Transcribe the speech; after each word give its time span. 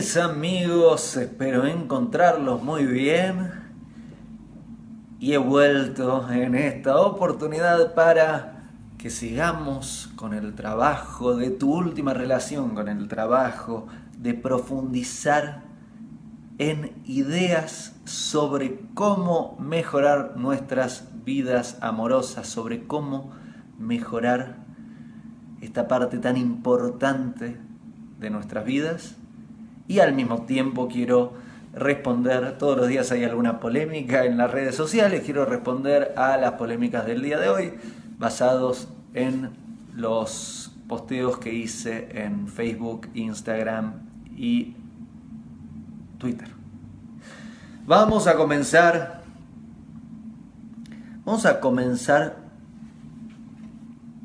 mis 0.00 0.16
amigos? 0.16 1.14
Espero 1.18 1.66
encontrarlos 1.66 2.62
muy 2.62 2.86
bien. 2.86 3.52
Y 5.18 5.34
he 5.34 5.36
vuelto 5.36 6.26
en 6.30 6.54
esta 6.54 6.98
oportunidad 7.02 7.92
para 7.92 8.70
que 8.96 9.10
sigamos 9.10 10.10
con 10.16 10.32
el 10.32 10.54
trabajo 10.54 11.36
de 11.36 11.50
tu 11.50 11.74
última 11.74 12.14
relación, 12.14 12.70
con 12.74 12.88
el 12.88 13.08
trabajo 13.08 13.88
de 14.16 14.32
profundizar 14.32 15.64
en 16.56 16.94
ideas 17.04 17.94
sobre 18.06 18.80
cómo 18.94 19.58
mejorar 19.60 20.32
nuestras 20.38 21.10
vidas 21.26 21.76
amorosas, 21.82 22.48
sobre 22.48 22.86
cómo 22.86 23.32
mejorar 23.78 24.64
esta 25.60 25.88
parte 25.88 26.16
tan 26.16 26.38
importante 26.38 27.58
de 28.18 28.30
nuestras 28.30 28.64
vidas 28.64 29.19
y 29.90 29.98
al 29.98 30.14
mismo 30.14 30.42
tiempo 30.42 30.86
quiero 30.86 31.32
responder, 31.74 32.56
todos 32.58 32.76
los 32.76 32.86
días 32.86 33.10
hay 33.10 33.24
alguna 33.24 33.58
polémica 33.58 34.24
en 34.24 34.36
las 34.36 34.48
redes 34.48 34.76
sociales, 34.76 35.22
quiero 35.24 35.44
responder 35.44 36.14
a 36.16 36.36
las 36.36 36.52
polémicas 36.52 37.04
del 37.06 37.22
día 37.22 37.40
de 37.40 37.48
hoy 37.48 37.72
basados 38.16 38.86
en 39.14 39.50
los 39.96 40.70
posteos 40.86 41.38
que 41.38 41.52
hice 41.52 42.08
en 42.12 42.46
Facebook, 42.46 43.08
Instagram 43.14 43.94
y 44.36 44.76
Twitter. 46.18 46.46
Vamos 47.84 48.28
a 48.28 48.36
comenzar. 48.36 49.22
Vamos 51.24 51.46
a 51.46 51.58
comenzar 51.58 52.36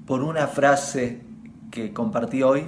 por 0.06 0.22
una 0.22 0.46
frase 0.46 1.24
que 1.72 1.92
compartí 1.92 2.44
hoy 2.44 2.66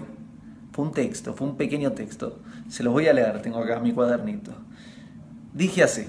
fue 0.71 0.85
un 0.85 0.91
texto, 0.91 1.35
fue 1.35 1.47
un 1.47 1.57
pequeño 1.57 1.91
texto. 1.91 2.39
Se 2.69 2.83
los 2.83 2.93
voy 2.93 3.07
a 3.07 3.13
leer, 3.13 3.41
tengo 3.41 3.59
acá 3.59 3.79
mi 3.79 3.93
cuadernito. 3.93 4.51
Dije 5.53 5.83
así, 5.83 6.05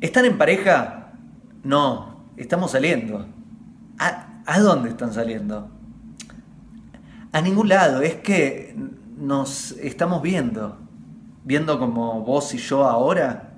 ¿están 0.00 0.24
en 0.24 0.38
pareja? 0.38 1.12
No, 1.64 2.24
estamos 2.36 2.72
saliendo. 2.72 3.26
¿A, 3.98 4.60
dónde 4.60 4.90
están 4.90 5.12
saliendo? 5.12 5.70
A 7.32 7.40
ningún 7.40 7.68
lado, 7.68 8.02
es 8.02 8.14
que 8.16 8.76
nos 9.16 9.72
estamos 9.72 10.22
viendo. 10.22 10.78
¿Viendo 11.44 11.78
como 11.78 12.22
vos 12.22 12.52
y 12.54 12.58
yo 12.58 12.84
ahora? 12.84 13.54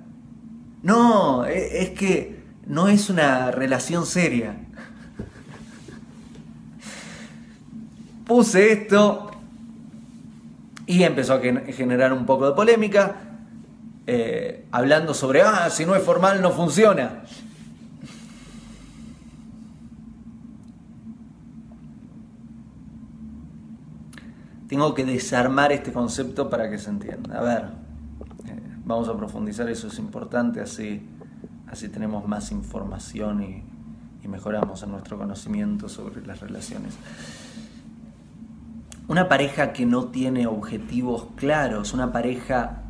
No, 0.81 1.45
e, 1.45 1.83
es 1.83 1.89
que 1.91 2.43
no 2.65 2.87
es 2.87 3.09
una 3.09 3.51
relación 3.51 4.05
seria. 4.05 4.55
Puse 8.25 8.71
esto 8.71 9.30
y 10.91 11.05
empezó 11.05 11.35
a 11.35 11.39
generar 11.39 12.11
un 12.11 12.25
poco 12.25 12.49
de 12.49 12.53
polémica, 12.53 13.15
eh, 14.05 14.67
hablando 14.71 15.13
sobre, 15.13 15.41
ah, 15.41 15.69
si 15.69 15.85
no 15.85 15.95
es 15.95 16.03
formal 16.03 16.41
no 16.41 16.51
funciona. 16.51 17.23
Tengo 24.67 24.93
que 24.93 25.05
desarmar 25.05 25.71
este 25.71 25.93
concepto 25.93 26.49
para 26.49 26.69
que 26.69 26.77
se 26.77 26.89
entienda. 26.89 27.39
A 27.39 27.41
ver, 27.41 27.63
eh, 28.47 28.59
vamos 28.83 29.07
a 29.07 29.15
profundizar, 29.15 29.69
eso 29.69 29.87
es 29.87 29.97
importante, 29.97 30.59
así, 30.59 31.07
así 31.67 31.87
tenemos 31.87 32.27
más 32.27 32.51
información 32.51 33.43
y, 33.43 33.63
y 34.21 34.27
mejoramos 34.27 34.83
en 34.83 34.91
nuestro 34.91 35.17
conocimiento 35.17 35.87
sobre 35.87 36.25
las 36.25 36.41
relaciones. 36.41 36.95
Una 39.07 39.27
pareja 39.27 39.73
que 39.73 39.85
no 39.85 40.05
tiene 40.05 40.47
objetivos 40.47 41.27
claros, 41.35 41.93
una 41.93 42.11
pareja 42.11 42.83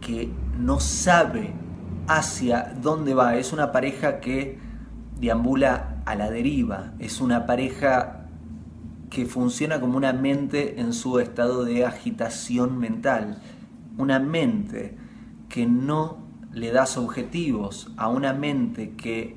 que 0.00 0.30
no 0.58 0.78
sabe 0.78 1.52
hacia 2.06 2.74
dónde 2.80 3.14
va, 3.14 3.36
es 3.36 3.52
una 3.52 3.72
pareja 3.72 4.20
que 4.20 4.58
deambula 5.20 6.02
a 6.06 6.14
la 6.14 6.30
deriva, 6.30 6.92
es 6.98 7.20
una 7.20 7.46
pareja 7.46 8.26
que 9.10 9.26
funciona 9.26 9.80
como 9.80 9.96
una 9.96 10.12
mente 10.12 10.80
en 10.80 10.92
su 10.92 11.18
estado 11.18 11.64
de 11.64 11.84
agitación 11.84 12.78
mental, 12.78 13.42
una 13.96 14.18
mente 14.18 14.96
que 15.48 15.66
no 15.66 16.18
le 16.52 16.70
das 16.72 16.96
objetivos, 16.96 17.90
a 17.96 18.08
una 18.08 18.32
mente 18.32 18.94
que 18.96 19.36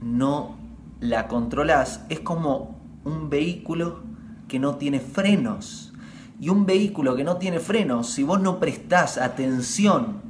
no 0.00 0.56
la 1.00 1.28
controlas, 1.28 2.04
es 2.08 2.20
como 2.20 2.80
un 3.04 3.30
vehículo 3.30 4.11
que 4.52 4.58
no 4.58 4.76
tiene 4.76 5.00
frenos. 5.00 5.94
Y 6.38 6.50
un 6.50 6.66
vehículo 6.66 7.16
que 7.16 7.24
no 7.24 7.38
tiene 7.38 7.58
frenos, 7.58 8.10
si 8.10 8.22
vos 8.22 8.38
no 8.38 8.60
prestás 8.60 9.16
atención 9.16 10.20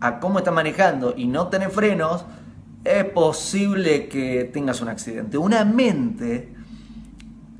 a 0.00 0.20
cómo 0.20 0.36
está 0.36 0.50
manejando 0.50 1.14
y 1.16 1.26
no 1.26 1.48
tenés 1.48 1.72
frenos, 1.72 2.26
es 2.84 3.06
posible 3.06 4.06
que 4.08 4.44
tengas 4.52 4.82
un 4.82 4.88
accidente. 4.88 5.38
Una 5.38 5.64
mente 5.64 6.54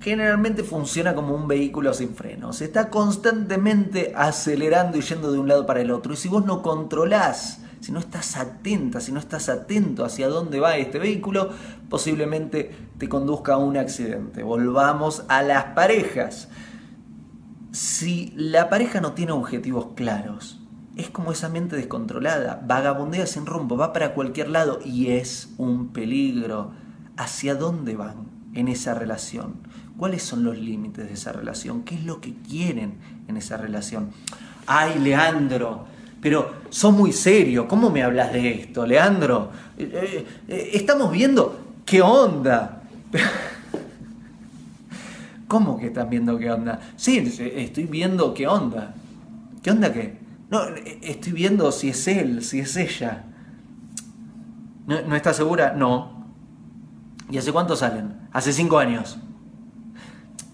generalmente 0.03 0.63
funciona 0.63 1.15
como 1.15 1.35
un 1.35 1.49
vehículo 1.49 1.95
sin 1.95 2.15
frenos. 2.15 2.61
Está 2.61 2.91
constantemente 2.91 4.13
acelerando 4.15 4.99
y 4.99 5.01
yendo 5.01 5.33
de 5.33 5.39
un 5.39 5.49
lado 5.49 5.65
para 5.65 5.81
el 5.81 5.91
otro. 5.91 6.13
Y 6.13 6.17
si 6.17 6.29
vos 6.29 6.45
no 6.45 6.61
controlás 6.61 7.63
si 7.85 7.93
no 7.93 7.99
estás 7.99 8.39
atenta, 8.39 8.99
si 8.99 9.13
no 9.13 9.21
estás 9.21 9.51
atento 9.51 10.07
hacia 10.07 10.27
dónde 10.29 10.59
va 10.59 10.79
este 10.79 10.99
vehículo, 10.99 11.51
posiblemente 11.91 12.75
te 12.97 13.11
conduzca 13.11 13.53
a 13.53 13.57
un 13.59 13.77
accidente. 13.77 14.43
Volvamos 14.43 15.27
a 15.29 15.43
las 15.43 15.65
parejas. 15.75 16.49
Si 17.73 18.33
la 18.37 18.71
pareja 18.71 19.03
no 19.03 19.13
tiene 19.13 19.33
objetivos 19.33 19.89
claros, 19.97 20.63
es 20.97 21.11
como 21.11 21.31
esa 21.31 21.51
mente 21.51 21.77
descontrolada, 21.77 22.63
vagabundea 22.67 23.27
sin 23.27 23.45
rumbo, 23.45 23.77
va 23.77 23.93
para 23.93 24.15
cualquier 24.15 24.49
lado 24.49 24.81
y 24.83 25.09
es 25.09 25.51
un 25.59 25.89
peligro. 25.89 26.71
¿Hacia 27.19 27.55
dónde 27.55 27.97
van 27.97 28.31
en 28.55 28.69
esa 28.69 28.95
relación? 28.95 29.57
¿Cuáles 29.99 30.23
son 30.23 30.43
los 30.43 30.57
límites 30.57 31.07
de 31.07 31.13
esa 31.13 31.33
relación? 31.33 31.83
¿Qué 31.83 31.97
es 31.97 32.05
lo 32.07 32.23
que 32.23 32.33
quieren 32.33 32.95
en 33.29 33.37
esa 33.37 33.59
relación? 33.59 34.09
Ay, 34.67 34.99
Leandro, 34.99 35.85
pero 36.25 36.55
sos 36.71 36.95
muy 36.95 37.13
serio, 37.13 37.69
¿cómo 37.69 37.91
me 37.91 38.03
hablas 38.03 38.33
de 38.33 38.63
esto, 38.63 38.87
Leandro? 38.87 39.51
Eh, 39.77 39.91
eh, 39.93 40.27
eh, 40.49 40.71
estamos 40.73 41.13
viendo 41.13 41.75
qué 41.85 42.01
onda. 42.01 42.81
¿Cómo 45.49 45.79
que 45.79 45.89
están 45.89 46.09
viendo 46.09 46.39
qué 46.39 46.51
onda? 46.51 46.81
Sí, 46.97 47.19
estoy 47.19 47.85
viendo 47.85 48.33
qué 48.33 48.47
onda. 48.47 48.95
¿Qué 49.63 49.71
onda 49.71 49.93
qué? 49.93 50.17
No, 50.49 50.63
estoy 51.03 51.35
viendo 51.35 51.71
si 51.71 51.91
es 51.91 52.09
él, 52.09 52.43
si 52.43 52.61
es 52.61 52.75
ella. 52.79 53.27
¿No, 54.87 55.03
¿no 55.03 55.17
estás 55.17 55.37
segura? 55.37 55.75
No. 55.75 56.27
¿Y 57.31 57.37
hace 57.37 57.53
cuánto 57.53 57.77
salen? 57.77 58.15
Hace 58.33 58.55
cinco 58.55 58.79
años. 58.79 59.19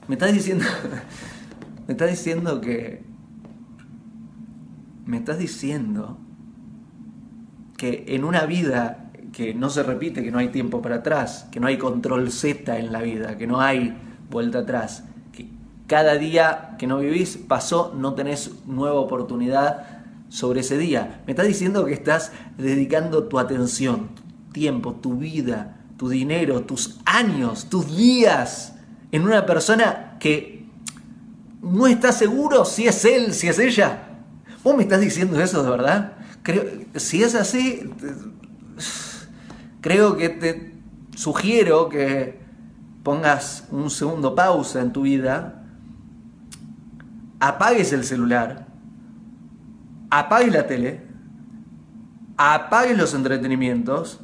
Me 0.09 0.17
estás 0.17 0.33
diciendo. 0.33 0.65
Me 1.87 1.93
estás 1.93 2.11
diciendo 2.11 2.61
que 2.61 3.09
me 5.11 5.17
estás 5.17 5.39
diciendo 5.39 6.19
que 7.77 8.05
en 8.09 8.23
una 8.23 8.47
vida 8.47 9.11
que 9.33 9.55
no 9.55 9.69
se 9.69 9.83
repite, 9.83 10.23
que 10.23 10.31
no 10.31 10.39
hay 10.39 10.49
tiempo 10.49 10.81
para 10.83 10.97
atrás, 10.97 11.49
que 11.51 11.59
no 11.59 11.67
hay 11.67 11.79
control 11.79 12.31
Z 12.31 12.79
en 12.79 12.93
la 12.93 13.03
vida, 13.03 13.37
que 13.37 13.49
no 13.49 13.61
hay 13.61 13.97
vuelta 14.31 14.61
atrás, 14.61 15.05
que 15.33 15.49
cada 15.89 16.15
día 16.15 16.77
que 16.79 16.87
no 16.87 16.99
vivís 16.99 17.37
pasó, 17.37 17.93
no 17.97 18.15
tenés 18.15 18.53
nueva 18.67 19.01
oportunidad 19.01 20.05
sobre 20.29 20.61
ese 20.61 20.79
día. 20.79 21.23
Me 21.27 21.33
estás 21.33 21.49
diciendo 21.49 21.85
que 21.87 21.93
estás 21.93 22.31
dedicando 22.57 23.25
tu 23.25 23.41
atención, 23.41 24.11
tu 24.15 24.53
tiempo, 24.53 24.95
tu 24.95 25.17
vida, 25.17 25.81
tu 25.97 26.09
dinero, 26.09 26.63
tus 26.63 27.01
años, 27.05 27.69
tus 27.69 27.97
días 27.97 28.77
en 29.11 29.23
una 29.25 29.45
persona 29.45 30.19
que 30.21 30.67
no 31.63 31.89
está 31.89 32.13
seguro 32.13 32.65
si 32.65 32.87
es 32.87 33.05
él, 33.05 33.35
si 33.35 33.49
es 33.49 33.59
ella. 33.59 34.07
¿Vos 34.63 34.77
me 34.77 34.83
estás 34.83 35.01
diciendo 35.01 35.41
eso 35.41 35.63
de 35.63 35.71
verdad? 35.71 36.13
Creo, 36.43 36.65
si 36.95 37.23
es 37.23 37.35
así, 37.35 37.91
creo 39.81 40.17
que 40.17 40.29
te 40.29 40.75
sugiero 41.17 41.89
que 41.89 42.41
pongas 43.03 43.67
un 43.71 43.89
segundo 43.89 44.35
pausa 44.35 44.83
en 44.83 44.93
tu 44.93 45.03
vida, 45.03 45.65
apagues 47.41 47.93
el 47.95 48.05
celular, 48.05 48.67
apagues 50.11 50.53
la 50.53 50.67
tele, 50.67 51.07
apagues 52.37 52.99
los 52.99 53.15
entretenimientos. 53.15 54.21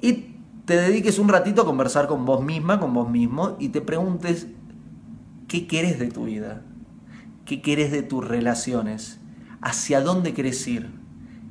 Y 0.00 0.36
te 0.64 0.76
dediques 0.76 1.18
un 1.18 1.28
ratito 1.28 1.62
a 1.62 1.66
conversar 1.66 2.08
con 2.08 2.24
vos 2.24 2.42
misma, 2.42 2.80
con 2.80 2.94
vos 2.94 3.10
mismo 3.10 3.56
y 3.58 3.68
te 3.68 3.82
preguntes 3.82 4.46
qué 5.46 5.66
querés 5.66 5.98
de 5.98 6.08
tu 6.08 6.24
vida, 6.24 6.62
qué 7.44 7.60
querés 7.60 7.90
de 7.90 8.02
tus 8.02 8.26
relaciones 8.26 9.18
hacia 9.60 10.00
dónde 10.00 10.34
querés 10.34 10.66
ir, 10.66 10.90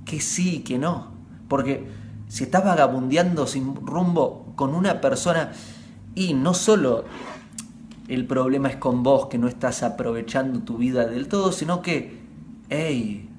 que 0.06 0.20
sí, 0.20 0.60
que 0.60 0.78
no. 0.78 1.12
Porque 1.48 1.88
si 2.28 2.44
estás 2.44 2.64
vagabundeando 2.64 3.48
sin 3.48 3.76
rumbo 3.76 4.54
con 4.56 4.74
una 4.74 5.02
persona 5.02 5.52
y 6.16 6.34
no 6.34 6.54
solo 6.54 7.06
el 8.08 8.26
problema 8.26 8.70
es 8.70 8.78
con 8.78 9.04
vos 9.04 9.28
que 9.28 9.38
no 9.38 9.48
estás 9.48 9.84
aprovechando 9.84 10.62
tu 10.62 10.78
vida 10.78 11.06
del 11.06 11.28
todo, 11.28 11.52
sino 11.52 11.82
que 11.82 12.20
hey, 12.70 13.30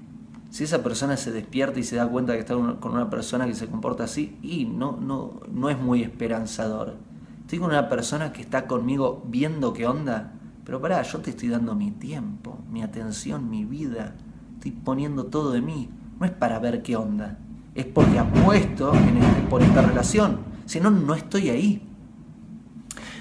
si 0.51 0.65
esa 0.65 0.83
persona 0.83 1.17
se 1.17 1.33
despierta 1.33 1.79
y 1.79 1.85
se 1.85 1.97
da 1.97 2.09
cuenta 2.09 2.33
que 2.35 2.41
está 2.41 2.55
con 2.55 2.93
una 2.93 3.11
persona 3.11 3.47
que 3.47 3.55
se 3.55 3.67
comporta 3.67 4.05
así, 4.05 4.39
y 4.43 4.65
no, 4.65 4.97
no, 4.97 5.41
no 5.53 5.71
es 5.71 5.79
muy 5.79 6.03
esperanzador. 6.03 6.97
Estoy 7.41 7.59
con 7.59 7.71
una 7.71 7.89
persona 7.89 8.33
que 8.33 8.43
está 8.43 8.67
conmigo 8.67 9.25
viendo 9.27 9.73
qué 9.73 9.87
onda, 9.87 10.33
pero 10.65 10.81
pará, 10.81 11.03
yo 11.03 11.19
te 11.21 11.31
estoy 11.31 11.49
dando 11.49 11.75
mi 11.75 11.91
tiempo, 11.91 12.59
mi 12.71 12.83
atención, 12.83 13.49
mi 13.49 13.65
vida, 13.65 14.15
estoy 14.59 14.73
poniendo 14.73 15.27
todo 15.27 15.53
de 15.53 15.63
mí. 15.63 15.89
No 16.19 16.27
es 16.27 16.33
para 16.33 16.59
ver 16.59 16.83
qué 16.83 16.97
onda, 16.97 17.39
es 17.75 17.87
porque 17.87 18.19
apuesto 18.19 18.93
en 18.93 19.21
por 19.49 19.63
esta 19.63 19.83
relación, 19.83 20.41
si 20.67 20.81
no, 20.81 20.91
no 20.91 21.15
estoy 21.15 21.49
ahí. 21.49 21.83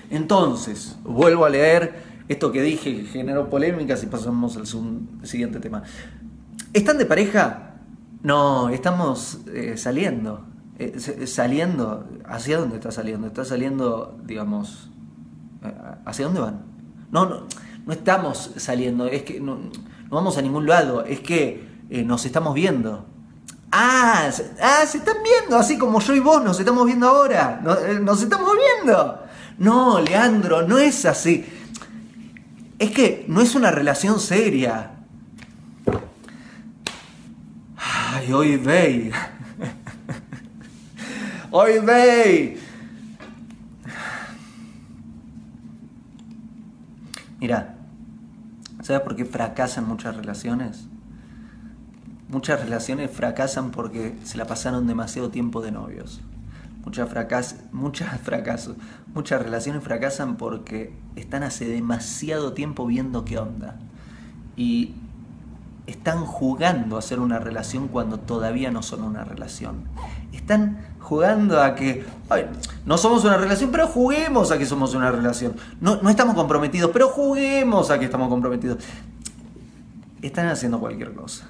Entonces, 0.10 0.98
vuelvo 1.04 1.46
a 1.46 1.50
leer 1.50 2.04
esto 2.28 2.52
que 2.52 2.62
dije, 2.62 2.96
que 2.96 3.04
generó 3.06 3.50
polémicas 3.50 4.04
y 4.04 4.08
pasamos 4.08 4.58
al 4.58 4.66
siguiente 5.28 5.60
tema. 5.60 5.84
¿Están 6.74 6.98
de 6.98 7.06
pareja? 7.06 7.76
No, 8.24 8.70
estamos 8.70 9.42
eh, 9.54 9.78
saliendo. 9.78 10.46
Eh, 10.80 11.00
saliendo, 11.28 12.08
¿hacia 12.26 12.58
dónde 12.58 12.76
está 12.76 12.92
saliendo? 12.92 13.28
Está 13.28 13.46
saliendo, 13.46 14.20
digamos, 14.26 14.90
eh, 15.64 15.74
¿hacia 16.06 16.26
dónde 16.26 16.42
van? 16.42 16.62
No, 17.12 17.26
no, 17.28 17.44
no 17.86 17.94
estamos 17.94 18.52
saliendo, 18.58 19.08
es 19.08 19.24
que 19.24 19.40
vamos 20.10 20.38
a 20.38 20.42
ningún 20.42 20.68
lado, 20.68 21.04
es 21.04 21.20
que 21.20 21.68
nos 21.90 22.26
estamos 22.26 22.54
viendo. 22.54 23.06
Ah, 23.72 24.30
ah, 24.62 24.86
se 24.86 24.98
están 24.98 25.18
viendo, 25.24 25.58
así 25.58 25.78
como 25.78 26.00
yo 26.00 26.16
y 26.16 26.20
vos 26.20 26.44
nos 26.44 26.60
estamos 26.60 26.86
viendo 26.86 27.08
ahora, 27.08 27.60
nos, 27.62 27.80
nos 28.02 28.22
estamos 28.22 28.52
viendo. 28.56 29.24
No, 29.58 30.00
Leandro, 30.00 30.68
no 30.68 30.78
es 30.78 31.06
así. 31.06 31.46
Es 32.80 32.92
que 32.92 33.26
no 33.28 33.42
es 33.42 33.56
una 33.56 33.72
relación 33.72 34.20
seria. 34.20 34.92
Ay, 37.76 38.32
hoy 38.32 38.58
ve. 38.58 39.12
hoy 41.52 41.80
ve. 41.80 42.60
Mira, 47.40 47.77
¿sabes 48.88 49.02
por 49.02 49.18
qué 49.18 49.26
fracasan 49.26 49.86
muchas 49.86 50.16
relaciones? 50.16 50.88
Muchas 52.30 52.62
relaciones 52.62 53.12
fracasan 53.12 53.72
porque 53.72 54.16
se 54.24 54.38
la 54.38 54.48
pasaron 54.48 54.88
demasiado 54.88 55.30
tiempo 55.30 55.62
de 55.62 55.72
novios. 55.72 56.22
Muchas, 56.86 57.10
fracas 57.10 57.58
muchas 57.74 58.18
fracasos, 58.24 58.78
muchas 59.14 59.42
relaciones 59.42 59.84
fracasan 59.84 60.38
porque 60.38 60.94
están 61.18 61.44
hace 61.44 61.68
demasiado 61.68 62.54
tiempo 62.54 62.86
viendo 62.88 63.26
qué 63.26 63.38
onda. 63.38 63.78
Y 64.56 64.94
están 65.88 66.26
jugando 66.26 66.98
a 66.98 67.02
ser 67.02 67.20
una 67.20 67.40
relación 67.40 67.88
cuando 67.88 68.20
todavía 68.20 68.70
no 68.72 68.84
son 68.84 69.04
una 69.04 69.24
relación. 69.24 69.86
Están 70.34 70.86
jugando 71.00 71.62
a 71.62 71.74
que 71.76 72.06
no 72.86 72.98
somos 72.98 73.24
una 73.24 73.38
relación, 73.38 73.72
pero 73.72 73.88
juguemos 73.88 74.52
a 74.52 74.58
que 74.58 74.66
somos 74.66 74.94
una 74.94 75.10
relación. 75.10 75.56
No, 75.80 76.02
no 76.02 76.10
estamos 76.10 76.36
comprometidos, 76.36 76.92
pero 76.92 77.08
juguemos 77.08 77.90
a 77.90 77.98
que 77.98 78.06
estamos 78.06 78.28
comprometidos. 78.28 78.84
Están 80.22 80.48
haciendo 80.48 80.80
cualquier 80.80 81.14
cosa. 81.14 81.48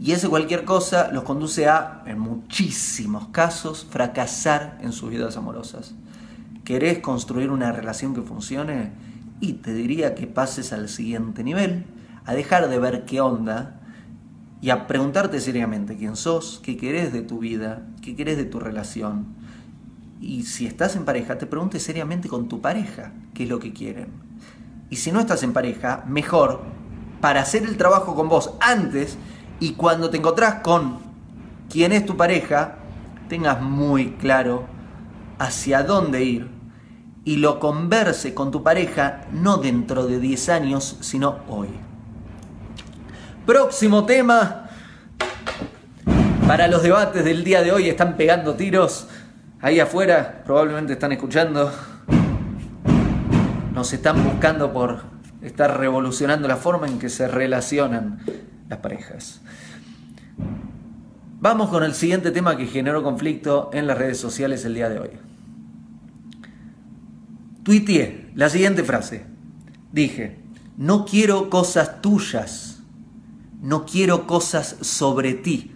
Y 0.00 0.12
ese 0.12 0.28
cualquier 0.28 0.64
cosa 0.64 1.10
los 1.12 1.24
conduce 1.24 1.68
a, 1.68 2.02
en 2.06 2.18
muchísimos 2.18 3.28
casos, 3.28 3.86
fracasar 3.90 4.78
en 4.82 4.92
sus 4.92 5.10
vidas 5.10 5.36
amorosas. 5.36 5.94
¿Querés 6.64 7.00
construir 7.00 7.50
una 7.50 7.72
relación 7.72 8.14
que 8.14 8.22
funcione? 8.22 8.92
Y 9.40 9.54
te 9.54 9.72
diría 9.72 10.14
que 10.14 10.26
pases 10.26 10.72
al 10.72 10.88
siguiente 10.88 11.42
nivel, 11.42 11.84
a 12.24 12.34
dejar 12.34 12.68
de 12.68 12.78
ver 12.78 13.04
qué 13.04 13.20
onda 13.20 13.80
y 14.60 14.70
a 14.70 14.86
preguntarte 14.86 15.40
seriamente 15.40 15.96
quién 15.96 16.16
sos, 16.16 16.60
qué 16.62 16.76
querés 16.76 17.12
de 17.12 17.22
tu 17.22 17.38
vida, 17.38 17.82
qué 18.02 18.16
querés 18.16 18.36
de 18.36 18.44
tu 18.44 18.60
relación. 18.60 19.26
Y 20.20 20.44
si 20.44 20.66
estás 20.66 20.96
en 20.96 21.04
pareja, 21.04 21.36
te 21.36 21.46
preguntes 21.46 21.82
seriamente 21.82 22.28
con 22.28 22.48
tu 22.48 22.60
pareja 22.60 23.12
qué 23.34 23.42
es 23.42 23.48
lo 23.48 23.58
que 23.58 23.74
quieren. 23.74 24.08
Y 24.88 24.96
si 24.96 25.12
no 25.12 25.20
estás 25.20 25.42
en 25.42 25.52
pareja, 25.52 26.04
mejor 26.06 26.62
para 27.20 27.42
hacer 27.42 27.64
el 27.64 27.76
trabajo 27.76 28.14
con 28.14 28.28
vos 28.28 28.54
antes 28.60 29.18
y 29.60 29.72
cuando 29.72 30.10
te 30.10 30.16
encontrás 30.16 30.56
con 30.62 30.98
quién 31.68 31.92
es 31.92 32.06
tu 32.06 32.16
pareja, 32.16 32.76
tengas 33.28 33.60
muy 33.60 34.12
claro 34.12 34.66
hacia 35.38 35.82
dónde 35.82 36.24
ir 36.24 36.48
y 37.24 37.36
lo 37.36 37.60
converse 37.60 38.34
con 38.34 38.50
tu 38.50 38.62
pareja 38.62 39.22
no 39.32 39.56
dentro 39.56 40.06
de 40.06 40.20
10 40.20 40.48
años, 40.50 40.98
sino 41.00 41.38
hoy. 41.48 41.68
Próximo 43.46 44.06
tema. 44.06 44.70
Para 46.46 46.66
los 46.66 46.82
debates 46.82 47.24
del 47.24 47.44
día 47.44 47.62
de 47.62 47.72
hoy 47.72 47.90
están 47.90 48.16
pegando 48.16 48.54
tiros. 48.54 49.06
Ahí 49.60 49.80
afuera 49.80 50.42
probablemente 50.46 50.94
están 50.94 51.12
escuchando. 51.12 51.70
Nos 53.74 53.92
están 53.92 54.24
buscando 54.24 54.72
por 54.72 55.02
estar 55.42 55.78
revolucionando 55.78 56.48
la 56.48 56.56
forma 56.56 56.86
en 56.86 56.98
que 56.98 57.10
se 57.10 57.28
relacionan 57.28 58.20
las 58.70 58.78
parejas. 58.78 59.42
Vamos 61.38 61.68
con 61.68 61.84
el 61.84 61.92
siguiente 61.92 62.30
tema 62.30 62.56
que 62.56 62.66
generó 62.66 63.02
conflicto 63.02 63.68
en 63.74 63.86
las 63.86 63.98
redes 63.98 64.18
sociales 64.18 64.64
el 64.64 64.74
día 64.74 64.88
de 64.88 65.00
hoy. 65.00 65.10
Tuiteé 67.62 68.30
la 68.34 68.48
siguiente 68.48 68.84
frase. 68.84 69.26
Dije, 69.92 70.38
no 70.78 71.04
quiero 71.04 71.50
cosas 71.50 72.00
tuyas, 72.00 72.73
no 73.64 73.86
quiero 73.86 74.26
cosas 74.26 74.76
sobre 74.82 75.32
ti, 75.32 75.72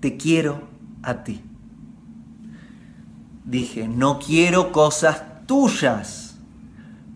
te 0.00 0.16
quiero 0.16 0.62
a 1.04 1.22
ti. 1.22 1.40
Dije, 3.44 3.86
no 3.86 4.18
quiero 4.18 4.72
cosas 4.72 5.46
tuyas, 5.46 6.36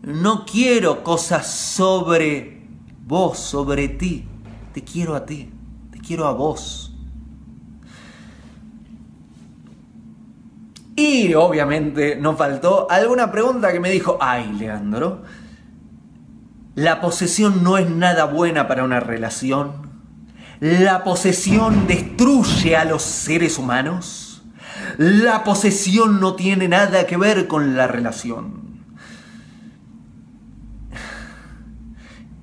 no 0.02 0.46
quiero 0.46 1.02
cosas 1.02 1.48
sobre 1.48 2.62
vos, 3.06 3.38
sobre 3.38 3.88
ti, 3.88 4.24
te 4.72 4.84
quiero 4.84 5.16
a 5.16 5.26
ti, 5.26 5.50
te 5.90 5.98
quiero 5.98 6.24
a 6.24 6.32
vos. 6.32 6.94
Y 10.94 11.34
obviamente 11.34 12.14
no 12.14 12.36
faltó 12.36 12.88
alguna 12.88 13.32
pregunta 13.32 13.72
que 13.72 13.80
me 13.80 13.90
dijo, 13.90 14.16
ay 14.20 14.52
Leandro, 14.52 15.22
la 16.78 17.00
posesión 17.00 17.62
no 17.62 17.78
es 17.78 17.88
nada 17.90 18.24
buena 18.24 18.68
para 18.68 18.84
una 18.84 19.00
relación. 19.00 19.88
La 20.60 21.04
posesión 21.04 21.86
destruye 21.86 22.76
a 22.76 22.84
los 22.84 23.02
seres 23.02 23.58
humanos. 23.58 24.42
La 24.96 25.44
posesión 25.44 26.20
no 26.20 26.34
tiene 26.34 26.68
nada 26.68 27.06
que 27.06 27.16
ver 27.16 27.48
con 27.48 27.76
la 27.76 27.86
relación. 27.86 28.68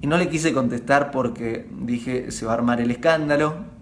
Y 0.02 0.08
no 0.08 0.18
le 0.18 0.30
quise 0.30 0.54
contestar 0.54 1.12
porque 1.12 1.70
dije, 1.82 2.32
se 2.32 2.46
va 2.46 2.52
a 2.52 2.56
armar 2.56 2.82
el 2.82 2.92
escándalo 2.92 3.76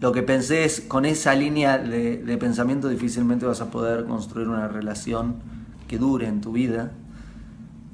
lo 0.00 0.12
que 0.12 0.22
pensé 0.22 0.64
es, 0.64 0.80
con 0.80 1.04
esa 1.04 1.34
línea 1.34 1.76
de, 1.76 2.38
pensamiento 2.38 2.88
difícilmente 2.88 3.46
vas 3.46 3.60
a 3.60 3.70
poder 3.70 4.04
construir 4.04 4.48
una 4.48 4.68
relación 4.68 5.36
que 5.88 5.98
dure 5.98 6.28
en 6.28 6.40
tu 6.40 6.52
vida. 6.52 6.92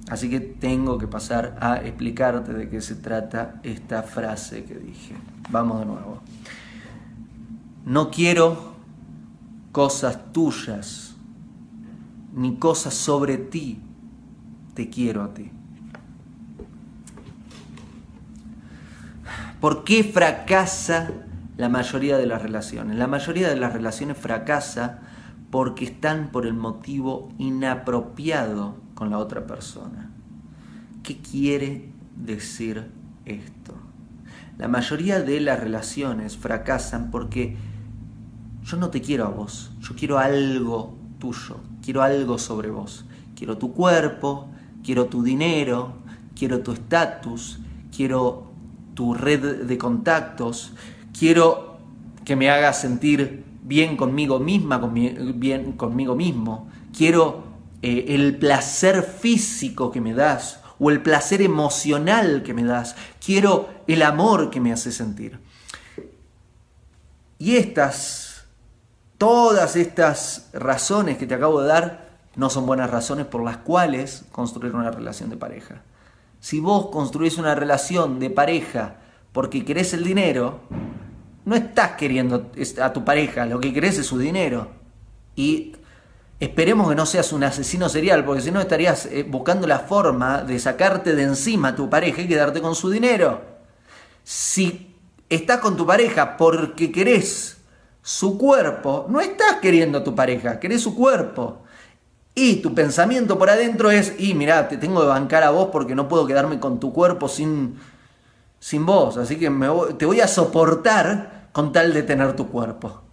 Así 0.08 0.28
que 0.28 0.40
tengo 0.40 0.98
que 0.98 1.06
pasar 1.06 1.56
a 1.60 1.76
explicarte 1.76 2.52
de 2.52 2.68
qué 2.68 2.80
se 2.80 2.96
trata 2.96 3.60
esta 3.62 4.02
frase 4.02 4.64
que 4.64 4.74
dije. 4.74 5.14
Vamos 5.50 5.80
de 5.80 5.86
nuevo. 5.86 6.20
No 7.86 8.10
quiero 8.10 8.74
cosas 9.72 10.32
tuyas, 10.32 11.14
ni 12.34 12.56
cosas 12.56 12.94
sobre 12.94 13.38
ti. 13.38 13.80
Te 14.74 14.90
quiero 14.90 15.22
a 15.22 15.32
ti. 15.32 15.50
¿Por 19.60 19.84
qué 19.84 20.04
fracasa 20.04 21.10
la 21.56 21.68
mayoría 21.68 22.18
de 22.18 22.26
las 22.26 22.42
relaciones. 22.42 22.96
La 22.96 23.06
mayoría 23.06 23.48
de 23.48 23.56
las 23.56 23.72
relaciones 23.72 24.16
fracasa 24.16 24.98
porque 25.50 25.84
están 25.84 26.30
por 26.30 26.46
el 26.46 26.54
motivo 26.54 27.32
inapropiado 27.38 28.76
con 28.94 29.10
la 29.10 29.18
otra 29.18 29.46
persona. 29.46 30.10
¿Qué 31.02 31.18
quiere 31.18 31.90
decir 32.16 32.90
esto? 33.24 33.74
La 34.56 34.68
mayoría 34.68 35.20
de 35.20 35.40
las 35.40 35.60
relaciones 35.60 36.36
fracasan 36.36 37.10
porque 37.10 37.56
yo 38.64 38.76
no 38.76 38.90
te 38.90 39.00
quiero 39.00 39.26
a 39.26 39.28
vos, 39.28 39.72
yo 39.80 39.94
quiero 39.94 40.18
algo 40.18 40.96
tuyo, 41.18 41.58
quiero 41.82 42.02
algo 42.02 42.38
sobre 42.38 42.70
vos. 42.70 43.04
Quiero 43.34 43.58
tu 43.58 43.72
cuerpo, 43.72 44.48
quiero 44.84 45.06
tu 45.06 45.22
dinero, 45.22 45.94
quiero 46.36 46.60
tu 46.60 46.72
estatus, 46.72 47.58
quiero 47.94 48.52
tu 48.94 49.12
red 49.14 49.64
de 49.64 49.78
contactos, 49.78 50.72
quiero 51.18 51.78
que 52.24 52.36
me 52.36 52.48
hagas 52.48 52.80
sentir 52.80 53.44
bien 53.62 53.96
conmigo 53.96 54.38
misma, 54.38 54.78
bien 54.78 55.72
conmigo 55.72 56.14
mismo. 56.14 56.68
Quiero 56.96 57.43
eh, 57.86 58.14
el 58.14 58.38
placer 58.38 59.02
físico 59.02 59.90
que 59.90 60.00
me 60.00 60.14
das 60.14 60.58
o 60.78 60.88
el 60.88 61.02
placer 61.02 61.42
emocional 61.42 62.42
que 62.42 62.54
me 62.54 62.64
das, 62.64 62.96
quiero 63.22 63.68
el 63.86 64.00
amor 64.00 64.48
que 64.48 64.58
me 64.58 64.72
hace 64.72 64.90
sentir. 64.90 65.38
Y 67.38 67.56
estas, 67.56 68.46
todas 69.18 69.76
estas 69.76 70.48
razones 70.54 71.18
que 71.18 71.26
te 71.26 71.34
acabo 71.34 71.60
de 71.60 71.68
dar, 71.68 72.08
no 72.36 72.48
son 72.48 72.64
buenas 72.64 72.88
razones 72.88 73.26
por 73.26 73.44
las 73.44 73.58
cuales 73.58 74.24
construir 74.32 74.74
una 74.74 74.90
relación 74.90 75.28
de 75.28 75.36
pareja. 75.36 75.82
Si 76.40 76.60
vos 76.60 76.86
construís 76.86 77.36
una 77.36 77.54
relación 77.54 78.18
de 78.18 78.30
pareja 78.30 78.96
porque 79.30 79.62
querés 79.62 79.92
el 79.92 80.04
dinero, 80.04 80.60
no 81.44 81.54
estás 81.54 81.96
queriendo 81.98 82.50
a 82.80 82.92
tu 82.94 83.04
pareja, 83.04 83.44
lo 83.44 83.60
que 83.60 83.74
querés 83.74 83.98
es 83.98 84.06
su 84.06 84.18
dinero. 84.18 84.68
Y 85.36 85.76
esperemos 86.40 86.88
que 86.88 86.94
no 86.94 87.06
seas 87.06 87.32
un 87.32 87.44
asesino 87.44 87.88
serial, 87.88 88.24
porque 88.24 88.42
si 88.42 88.50
no 88.50 88.60
estarías 88.60 89.06
eh, 89.06 89.24
buscando 89.28 89.66
la 89.66 89.80
forma 89.80 90.42
de 90.42 90.58
sacarte 90.58 91.14
de 91.14 91.22
encima 91.22 91.68
a 91.68 91.76
tu 91.76 91.88
pareja 91.88 92.22
y 92.22 92.28
quedarte 92.28 92.60
con 92.60 92.74
su 92.74 92.90
dinero. 92.90 93.42
Si 94.22 94.96
estás 95.28 95.58
con 95.58 95.76
tu 95.76 95.86
pareja 95.86 96.36
porque 96.36 96.90
querés 96.90 97.58
su 98.02 98.36
cuerpo, 98.36 99.06
no 99.08 99.20
estás 99.20 99.56
queriendo 99.62 99.98
a 99.98 100.04
tu 100.04 100.14
pareja, 100.14 100.60
querés 100.60 100.82
su 100.82 100.94
cuerpo. 100.94 101.62
Y 102.34 102.56
tu 102.56 102.74
pensamiento 102.74 103.38
por 103.38 103.48
adentro 103.48 103.90
es, 103.90 104.14
y 104.18 104.34
mira, 104.34 104.68
te 104.68 104.76
tengo 104.76 105.00
que 105.00 105.06
bancar 105.06 105.44
a 105.44 105.50
vos 105.50 105.68
porque 105.70 105.94
no 105.94 106.08
puedo 106.08 106.26
quedarme 106.26 106.58
con 106.58 106.80
tu 106.80 106.92
cuerpo 106.92 107.28
sin, 107.28 107.78
sin 108.58 108.84
vos, 108.84 109.16
así 109.16 109.36
que 109.36 109.50
te 109.98 110.06
voy 110.06 110.20
a 110.20 110.26
soportar 110.26 111.48
con 111.52 111.72
tal 111.72 111.94
de 111.94 112.02
tener 112.02 112.34
tu 112.34 112.48
cuerpo. 112.48 113.03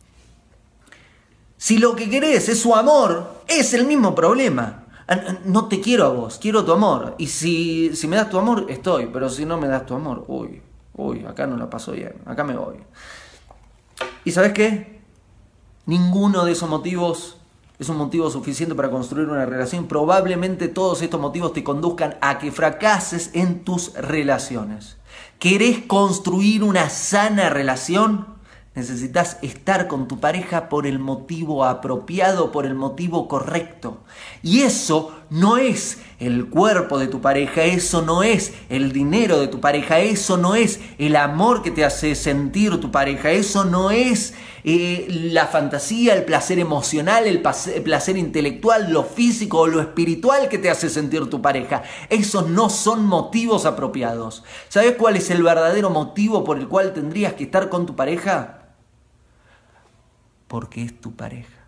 Si 1.61 1.77
lo 1.77 1.95
que 1.95 2.09
querés 2.09 2.49
es 2.49 2.59
su 2.59 2.73
amor, 2.73 3.43
es 3.47 3.75
el 3.75 3.85
mismo 3.85 4.15
problema. 4.15 4.85
Ah, 5.07 5.37
no 5.45 5.67
te 5.67 5.79
quiero 5.79 6.05
a 6.05 6.09
vos, 6.09 6.39
quiero 6.41 6.65
tu 6.65 6.71
amor. 6.71 7.13
Y 7.19 7.27
si, 7.27 7.95
si 7.95 8.07
me 8.07 8.15
das 8.15 8.31
tu 8.31 8.39
amor, 8.39 8.65
estoy, 8.67 9.11
pero 9.13 9.29
si 9.29 9.45
no 9.45 9.59
me 9.59 9.67
das 9.67 9.85
tu 9.85 9.93
amor, 9.93 10.25
uy, 10.27 10.59
uy, 10.95 11.23
acá 11.23 11.45
no 11.45 11.57
la 11.57 11.69
paso 11.69 11.91
bien, 11.91 12.15
acá 12.25 12.43
me 12.43 12.55
voy. 12.57 12.77
¿Y 14.25 14.31
sabes 14.31 14.53
qué? 14.53 15.01
Ninguno 15.85 16.45
de 16.45 16.53
esos 16.53 16.67
motivos 16.67 17.37
es 17.77 17.87
un 17.89 17.97
motivo 17.97 18.31
suficiente 18.31 18.73
para 18.73 18.89
construir 18.89 19.29
una 19.29 19.45
relación. 19.45 19.85
Probablemente 19.85 20.67
todos 20.67 21.03
estos 21.03 21.21
motivos 21.21 21.53
te 21.53 21.63
conduzcan 21.63 22.17
a 22.21 22.39
que 22.39 22.51
fracases 22.51 23.29
en 23.33 23.63
tus 23.63 23.93
relaciones. 23.93 24.97
¿Querés 25.37 25.77
construir 25.85 26.63
una 26.63 26.89
sana 26.89 27.51
relación? 27.51 28.30
Necesitas 28.73 29.37
estar 29.41 29.89
con 29.89 30.07
tu 30.07 30.21
pareja 30.21 30.69
por 30.69 30.87
el 30.87 30.97
motivo 30.97 31.65
apropiado, 31.65 32.53
por 32.53 32.65
el 32.65 32.73
motivo 32.73 33.27
correcto. 33.27 33.97
Y 34.43 34.61
eso 34.61 35.13
no 35.29 35.57
es 35.57 35.99
el 36.19 36.47
cuerpo 36.47 36.97
de 36.97 37.07
tu 37.07 37.19
pareja, 37.19 37.63
eso 37.63 38.01
no 38.01 38.23
es 38.23 38.53
el 38.69 38.93
dinero 38.93 39.41
de 39.41 39.49
tu 39.49 39.59
pareja, 39.59 39.99
eso 39.99 40.37
no 40.37 40.55
es 40.55 40.79
el 40.99 41.17
amor 41.17 41.63
que 41.63 41.71
te 41.71 41.83
hace 41.83 42.15
sentir 42.15 42.79
tu 42.79 42.91
pareja, 42.91 43.31
eso 43.31 43.65
no 43.65 43.91
es 43.91 44.35
eh, 44.63 45.07
la 45.09 45.47
fantasía, 45.47 46.13
el 46.15 46.25
placer 46.25 46.59
emocional, 46.59 47.27
el, 47.27 47.41
el 47.75 47.83
placer 47.83 48.17
intelectual, 48.17 48.91
lo 48.91 49.03
físico 49.03 49.59
o 49.59 49.67
lo 49.67 49.81
espiritual 49.81 50.49
que 50.49 50.57
te 50.57 50.69
hace 50.69 50.89
sentir 50.89 51.29
tu 51.29 51.41
pareja. 51.41 51.83
Esos 52.09 52.49
no 52.49 52.69
son 52.69 53.05
motivos 53.05 53.65
apropiados. 53.65 54.43
¿Sabes 54.69 54.95
cuál 54.97 55.17
es 55.17 55.29
el 55.29 55.43
verdadero 55.43 55.89
motivo 55.89 56.43
por 56.43 56.57
el 56.57 56.67
cual 56.67 56.93
tendrías 56.93 57.33
que 57.33 57.43
estar 57.45 57.69
con 57.69 57.85
tu 57.85 57.95
pareja? 57.95 58.57
porque 60.51 60.83
es 60.83 60.99
tu 60.99 61.13
pareja. 61.13 61.63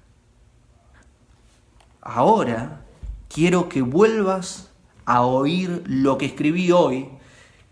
Ahora 2.02 2.82
quiero 3.30 3.70
que 3.70 3.82
vuelvas 3.82 4.72
a 5.06 5.22
oír 5.22 5.84
lo 5.86 6.18
que 6.18 6.26
escribí 6.26 6.70
hoy 6.74 7.08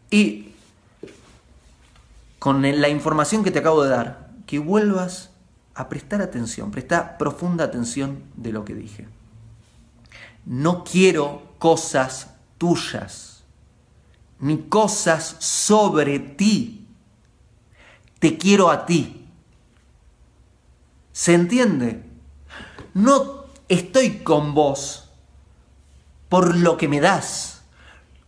y 0.09 0.53
con 2.39 2.61
la 2.61 2.87
información 2.87 3.43
que 3.43 3.51
te 3.51 3.59
acabo 3.59 3.83
de 3.83 3.89
dar, 3.89 4.30
que 4.51 4.60
vuelvas 4.60 5.29
a 5.75 5.88
prestar 5.88 6.22
atención, 6.22 6.72
presta 6.72 7.17
profunda 7.17 7.63
atención 7.63 8.22
de 8.36 8.51
lo 8.51 8.65
que 8.65 8.75
dije. 8.75 9.08
No 10.46 10.84
quiero 10.84 11.53
cosas 11.58 12.31
tuyas, 12.58 13.46
ni 14.41 14.58
cosas 14.63 15.38
sobre 15.39 16.20
ti. 16.20 16.86
Te 18.20 18.38
quiero 18.38 18.70
a 18.70 18.86
ti. 18.86 19.25
¿Se 21.13 21.34
entiende? 21.34 22.03
No 22.93 23.46
estoy 23.70 24.17
con 24.17 24.53
vos 24.53 25.12
por 26.27 26.58
lo 26.58 26.75
que 26.75 26.89
me 26.89 27.00
das. 27.00 27.62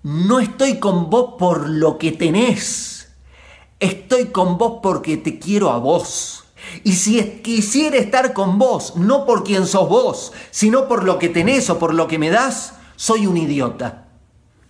No 0.04 0.40
estoy 0.40 0.80
con 0.80 1.10
vos 1.10 1.36
por 1.38 1.68
lo 1.68 1.98
que 1.98 2.14
tenés. 2.14 2.93
Estoy 3.84 4.28
con 4.28 4.58
vos 4.58 4.80
porque 4.82 5.18
te 5.18 5.40
quiero 5.40 5.70
a 5.70 5.78
vos. 5.78 6.46
Y 6.86 6.94
si 6.94 7.22
quisiera 7.44 7.98
estar 7.98 8.32
con 8.32 8.58
vos, 8.58 8.96
no 8.96 9.26
por 9.26 9.44
quien 9.44 9.68
sos 9.68 9.90
vos, 9.90 10.32
sino 10.52 10.88
por 10.88 11.04
lo 11.04 11.20
que 11.20 11.28
tenés 11.28 11.70
o 11.70 11.80
por 11.80 11.94
lo 11.94 12.08
que 12.08 12.18
me 12.18 12.30
das, 12.30 12.76
soy 12.96 13.28
un 13.28 13.36
idiota. 13.36 14.08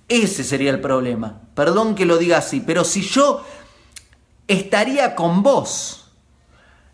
Ese 0.08 0.43
sería 0.43 0.72
el 0.72 0.82
problema. 0.82 1.41
Perdón 1.53 1.93
que 1.93 2.08
lo 2.08 2.17
diga 2.17 2.39
así, 2.39 2.60
pero 2.60 2.84
si 2.84 3.03
yo 3.03 3.43
estaría 4.48 5.13
con 5.13 5.43
vos, 5.43 6.08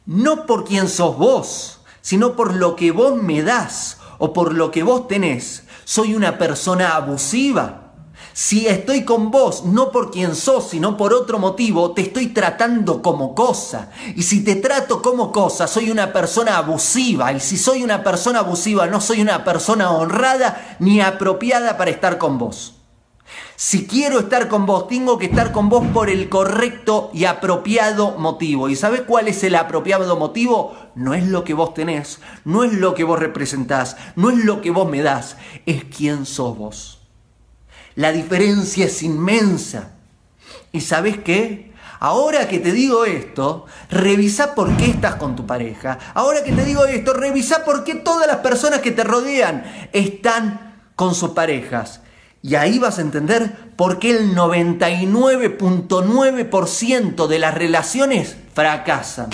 no 0.06 0.46
por 0.46 0.66
quien 0.66 0.90
sos 0.90 1.18
vos, 1.18 1.80
sino 2.02 2.36
por 2.36 2.54
lo 2.54 2.76
que 2.76 2.92
vos 2.92 3.16
me 3.16 3.44
das 3.44 3.98
o 4.18 4.34
por 4.34 4.54
lo 4.54 4.72
que 4.72 4.84
vos 4.84 5.08
tenés. 5.08 5.64
Soy 5.86 6.16
una 6.16 6.38
persona 6.38 6.98
abusiva. 6.98 7.89
Si 8.42 8.68
estoy 8.68 9.04
con 9.04 9.32
vos, 9.32 9.66
no 9.66 9.92
por 9.92 10.12
quien 10.12 10.34
sos, 10.34 10.70
sino 10.70 10.96
por 10.96 11.14
otro 11.14 11.40
motivo, 11.40 11.92
te 11.92 12.04
estoy 12.04 12.28
tratando 12.28 13.02
como 13.02 13.36
cosa. 13.36 13.92
Y 14.16 14.24
si 14.24 14.46
te 14.46 14.56
trato 14.56 15.02
como 15.02 15.34
cosa, 15.34 15.68
soy 15.68 15.92
una 15.92 16.14
persona 16.14 16.58
abusiva. 16.58 17.34
Y 17.34 17.42
si 17.42 17.58
soy 17.58 17.84
una 17.84 18.02
persona 18.02 18.40
abusiva, 18.40 18.88
no 18.88 19.02
soy 19.02 19.20
una 19.20 19.44
persona 19.44 19.92
honrada 19.92 20.78
ni 20.80 21.02
apropiada 21.02 21.76
para 21.76 21.92
estar 21.92 22.18
con 22.18 22.38
vos. 22.38 22.76
Si 23.58 23.86
quiero 23.86 24.20
estar 24.20 24.48
con 24.48 24.66
vos, 24.66 24.88
tengo 24.88 25.18
que 25.18 25.26
estar 25.26 25.52
con 25.52 25.68
vos 25.68 25.86
por 25.94 26.10
el 26.10 26.30
correcto 26.30 27.12
y 27.14 27.26
apropiado 27.26 28.12
motivo. 28.18 28.70
¿Y 28.70 28.78
sabes 28.78 29.02
cuál 29.02 29.28
es 29.28 29.44
el 29.44 29.56
apropiado 29.56 30.16
motivo? 30.16 30.78
No 30.96 31.14
es 31.14 31.28
lo 31.28 31.44
que 31.44 31.54
vos 31.54 31.74
tenés, 31.74 32.22
no 32.46 32.64
es 32.64 32.72
lo 32.72 32.94
que 32.94 33.04
vos 33.04 33.20
representás, 33.20 33.98
no 34.16 34.30
es 34.30 34.38
lo 34.38 34.62
que 34.62 34.72
vos 34.72 34.90
me 34.90 35.02
das, 35.02 35.36
es 35.66 35.84
quién 35.84 36.26
sos 36.26 36.58
vos. 36.58 36.99
La 37.96 38.12
diferencia 38.12 38.86
es 38.86 39.04
inmensa. 39.04 39.92
¿Y 40.72 40.82
sabes 40.82 41.18
qué? 41.20 41.72
Ahora 42.00 42.48
que 42.48 42.60
te 42.60 42.72
digo 42.72 43.04
esto, 43.04 43.66
revisa 43.90 44.56
por 44.56 44.78
qué 44.78 44.86
estás 44.86 45.16
con 45.16 45.36
tu 45.36 45.46
pareja. 45.46 46.00
Ahora 46.14 46.44
que 46.44 46.54
te 46.54 46.64
digo 46.64 46.86
esto, 46.86 47.14
revisa 47.14 47.66
por 47.66 47.84
qué 47.84 47.96
todas 47.96 48.26
las 48.26 48.38
personas 48.38 48.80
que 48.80 48.92
te 48.92 49.04
rodean 49.04 49.90
están 49.92 50.78
con 50.96 51.14
sus 51.14 51.32
parejas. 51.32 52.00
Y 52.42 52.56
ahí 52.56 52.80
vas 52.80 53.00
a 53.00 53.02
entender 53.02 53.54
por 53.76 54.00
qué 54.00 54.12
el 54.12 54.34
99.9% 54.34 57.28
de 57.28 57.40
las 57.40 57.54
relaciones 57.54 58.38
fracasan. 58.54 59.30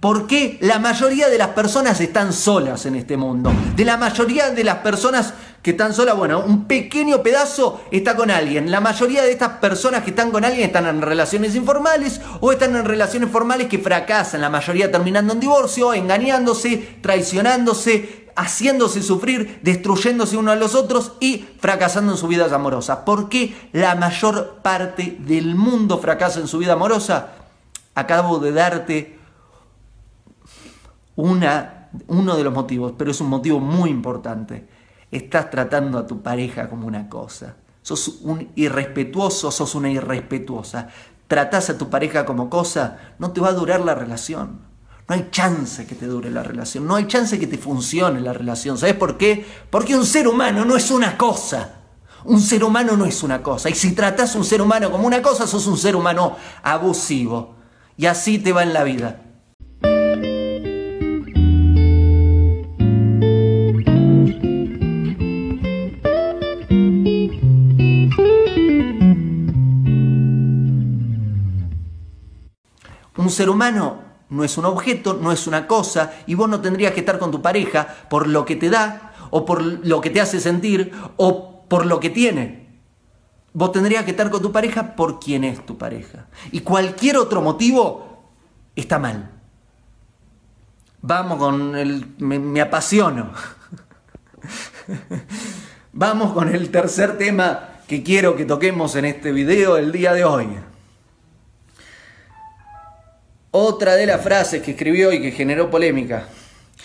¿Por 0.00 0.28
qué 0.28 0.58
la 0.60 0.78
mayoría 0.78 1.28
de 1.28 1.38
las 1.38 1.48
personas 1.48 2.00
están 2.00 2.32
solas 2.32 2.86
en 2.86 2.94
este 2.94 3.16
mundo? 3.16 3.50
De 3.74 3.84
la 3.84 3.96
mayoría 3.96 4.50
de 4.50 4.62
las 4.62 4.76
personas 4.76 5.34
que 5.60 5.72
están 5.72 5.92
solas, 5.92 6.16
bueno, 6.16 6.38
un 6.38 6.66
pequeño 6.66 7.20
pedazo 7.20 7.80
está 7.90 8.14
con 8.14 8.30
alguien. 8.30 8.70
La 8.70 8.80
mayoría 8.80 9.22
de 9.22 9.32
estas 9.32 9.54
personas 9.54 10.04
que 10.04 10.10
están 10.10 10.30
con 10.30 10.44
alguien 10.44 10.66
están 10.66 10.86
en 10.86 11.02
relaciones 11.02 11.56
informales 11.56 12.20
o 12.40 12.52
están 12.52 12.76
en 12.76 12.84
relaciones 12.84 13.28
formales 13.32 13.66
que 13.66 13.80
fracasan. 13.80 14.40
La 14.40 14.50
mayoría 14.50 14.92
terminando 14.92 15.32
en 15.32 15.40
divorcio, 15.40 15.92
engañándose, 15.92 17.00
traicionándose, 17.02 18.28
haciéndose 18.36 19.02
sufrir, 19.02 19.58
destruyéndose 19.62 20.36
uno 20.36 20.52
a 20.52 20.56
los 20.56 20.76
otros 20.76 21.14
y 21.18 21.44
fracasando 21.58 22.12
en 22.12 22.18
su 22.18 22.28
vida 22.28 22.46
amorosa. 22.54 23.04
¿Por 23.04 23.28
qué 23.28 23.52
la 23.72 23.96
mayor 23.96 24.60
parte 24.62 25.16
del 25.18 25.56
mundo 25.56 25.98
fracasa 25.98 26.38
en 26.38 26.46
su 26.46 26.58
vida 26.58 26.74
amorosa? 26.74 27.30
Acabo 27.96 28.38
de 28.38 28.52
darte 28.52 29.17
una, 31.18 31.88
uno 32.06 32.36
de 32.36 32.44
los 32.44 32.54
motivos, 32.54 32.94
pero 32.96 33.10
es 33.10 33.20
un 33.20 33.28
motivo 33.28 33.58
muy 33.58 33.90
importante. 33.90 34.68
Estás 35.10 35.50
tratando 35.50 35.98
a 35.98 36.06
tu 36.06 36.22
pareja 36.22 36.68
como 36.68 36.86
una 36.86 37.08
cosa. 37.08 37.56
Sos 37.82 38.20
un 38.22 38.52
irrespetuoso, 38.54 39.50
sos 39.50 39.74
una 39.74 39.90
irrespetuosa. 39.90 40.88
Tratás 41.26 41.70
a 41.70 41.78
tu 41.78 41.90
pareja 41.90 42.24
como 42.24 42.48
cosa, 42.48 42.98
no 43.18 43.32
te 43.32 43.40
va 43.40 43.48
a 43.48 43.52
durar 43.52 43.80
la 43.80 43.96
relación. 43.96 44.60
No 45.08 45.14
hay 45.14 45.28
chance 45.32 45.86
que 45.86 45.96
te 45.96 46.06
dure 46.06 46.30
la 46.30 46.44
relación, 46.44 46.86
no 46.86 46.94
hay 46.94 47.08
chance 47.08 47.38
que 47.38 47.48
te 47.48 47.58
funcione 47.58 48.20
la 48.20 48.32
relación. 48.32 48.78
¿Sabes 48.78 48.94
por 48.94 49.18
qué? 49.18 49.44
Porque 49.70 49.96
un 49.96 50.06
ser 50.06 50.28
humano 50.28 50.64
no 50.64 50.76
es 50.76 50.88
una 50.92 51.18
cosa. 51.18 51.80
Un 52.26 52.40
ser 52.40 52.62
humano 52.62 52.96
no 52.96 53.06
es 53.06 53.24
una 53.24 53.42
cosa. 53.42 53.68
Y 53.70 53.74
si 53.74 53.92
tratas 53.92 54.36
a 54.36 54.38
un 54.38 54.44
ser 54.44 54.62
humano 54.62 54.92
como 54.92 55.06
una 55.06 55.20
cosa, 55.20 55.48
sos 55.48 55.66
un 55.66 55.78
ser 55.78 55.96
humano 55.96 56.36
abusivo. 56.62 57.56
Y 57.96 58.06
así 58.06 58.38
te 58.38 58.52
va 58.52 58.62
en 58.62 58.72
la 58.72 58.84
vida. 58.84 59.27
Un 73.28 73.32
ser 73.32 73.50
humano 73.50 73.98
no 74.30 74.42
es 74.42 74.56
un 74.56 74.64
objeto, 74.64 75.12
no 75.12 75.32
es 75.32 75.46
una 75.46 75.66
cosa, 75.66 76.14
y 76.26 76.32
vos 76.34 76.48
no 76.48 76.62
tendrías 76.62 76.94
que 76.94 77.00
estar 77.00 77.18
con 77.18 77.30
tu 77.30 77.42
pareja 77.42 77.86
por 78.08 78.26
lo 78.26 78.46
que 78.46 78.56
te 78.56 78.70
da, 78.70 79.12
o 79.28 79.44
por 79.44 79.60
lo 79.60 80.00
que 80.00 80.08
te 80.08 80.22
hace 80.22 80.40
sentir, 80.40 80.92
o 81.18 81.64
por 81.68 81.84
lo 81.84 82.00
que 82.00 82.08
tiene. 82.08 82.68
Vos 83.52 83.70
tendrías 83.72 84.06
que 84.06 84.12
estar 84.12 84.30
con 84.30 84.40
tu 84.40 84.50
pareja 84.50 84.96
por 84.96 85.20
quien 85.20 85.44
es 85.44 85.66
tu 85.66 85.76
pareja. 85.76 86.28
Y 86.50 86.60
cualquier 86.60 87.18
otro 87.18 87.42
motivo 87.42 88.30
está 88.74 88.98
mal. 88.98 89.30
Vamos 91.02 91.36
con 91.36 91.76
el... 91.76 92.14
me, 92.16 92.62
apasiono. 92.62 93.32
Vamos 95.92 96.32
con 96.32 96.48
el 96.48 96.70
tercer 96.70 97.18
tema 97.18 97.74
que 97.86 98.02
quiero 98.02 98.36
que 98.36 98.46
toquemos 98.46 98.96
en 98.96 99.04
este 99.04 99.32
video 99.32 99.76
el 99.76 99.92
día 99.92 100.14
de 100.14 100.24
hoy. 100.24 100.48
Otra 103.60 103.96
de 103.96 104.06
las 104.06 104.22
frases 104.22 104.62
que 104.62 104.70
escribió 104.70 105.12
y 105.12 105.20
que 105.20 105.32
generó 105.32 105.68
polémica. 105.68 106.28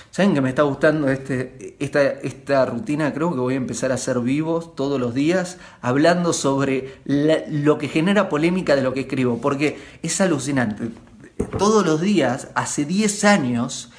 ¿Saben 0.09 0.33
que 0.33 0.41
me 0.41 0.49
está 0.49 0.63
gustando 0.63 1.07
este, 1.07 1.75
esta, 1.79 2.01
esta 2.01 2.65
rutina? 2.65 3.13
Creo 3.13 3.31
que 3.31 3.39
voy 3.39 3.53
a 3.53 3.57
empezar 3.57 3.91
a 3.91 3.93
hacer 3.93 4.19
vivos 4.21 4.75
todos 4.75 4.99
los 4.99 5.13
días 5.13 5.59
hablando 5.81 6.33
sobre 6.33 6.95
lo 7.05 7.77
que 7.77 7.89
genera 7.89 8.27
polémica 8.27 8.75
de 8.75 8.81
lo 8.81 8.91
que 8.91 9.01
escribo, 9.01 9.37
porque 9.37 9.77
es 10.01 10.19
alucinante. 10.19 10.89
Todos 11.59 11.85
los 11.85 12.01
días, 12.01 12.47
hace 12.55 12.85
10 12.85 13.23
años, 13.23 13.91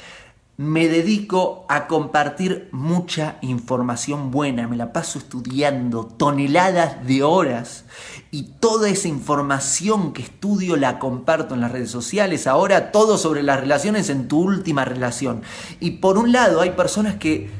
me 0.57 0.87
dedico 0.89 1.67
a 1.69 1.89
compartir 1.89 2.69
mucha 2.71 3.39
información 3.41 4.31
buena, 4.31 4.69
me 4.69 4.77
la 4.77 4.93
paso 4.93 5.19
estudiando 5.19 6.05
toneladas 6.05 7.05
de 7.07 7.25
horas 7.25 7.85
y 8.31 8.45
toda 8.61 8.89
esa 8.89 9.09
información 9.09 10.13
que 10.13 10.23
estudio 10.23 10.77
la 10.77 11.01
comparto 11.01 11.55
en 11.55 11.61
las 11.61 11.73
redes 11.73 11.91
sociales, 11.91 12.47
ahora 12.47 12.93
todo 12.93 13.19
sobre 13.19 13.43
las 13.43 13.59
relaciones 13.59 14.09
en 14.11 14.29
tu 14.29 14.41
última 14.41 14.85
relación. 14.85 15.43
Y 15.81 15.93
por 15.93 16.19
un 16.19 16.31
lado 16.31 16.61
hay 16.61 16.71
personas 16.71 17.17
que, 17.17 17.51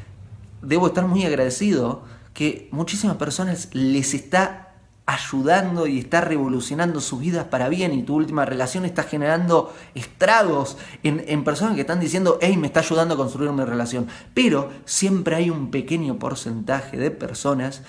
debo 0.63 0.89
estar 0.89 1.07
muy 1.07 1.25
agradecido, 1.25 2.03
que 2.33 2.69
muchísimas 2.73 3.17
personas 3.17 3.69
les 3.73 4.15
está 4.15 4.64
ayudando 5.07 5.87
y 5.87 5.99
está 5.99 6.23
revolucionando 6.23 7.01
sus 7.01 7.21
vidas 7.21 7.45
para 7.47 7.69
bien 7.69 7.93
y 7.93 8.03
tu 8.03 8.15
última 8.15 8.47
relación 8.47 8.87
está 8.87 9.03
generando 9.03 9.75
estragos 9.95 10.79
en, 11.03 11.45
personas 11.45 11.75
que 11.75 11.83
están 11.83 12.01
diciendo, 12.01 12.39
hey, 12.41 12.57
me 12.57 12.69
está 12.69 12.81
ayudando 12.81 13.15
a 13.15 13.17
construir 13.19 13.51
una 13.51 13.67
relación. 13.67 14.07
Pero 14.33 14.71
siempre 14.87 15.37
hay 15.37 15.51
un 15.51 15.71
pequeño 15.71 16.19
porcentaje 16.19 16.97
de 16.97 17.11
personas 17.11 17.83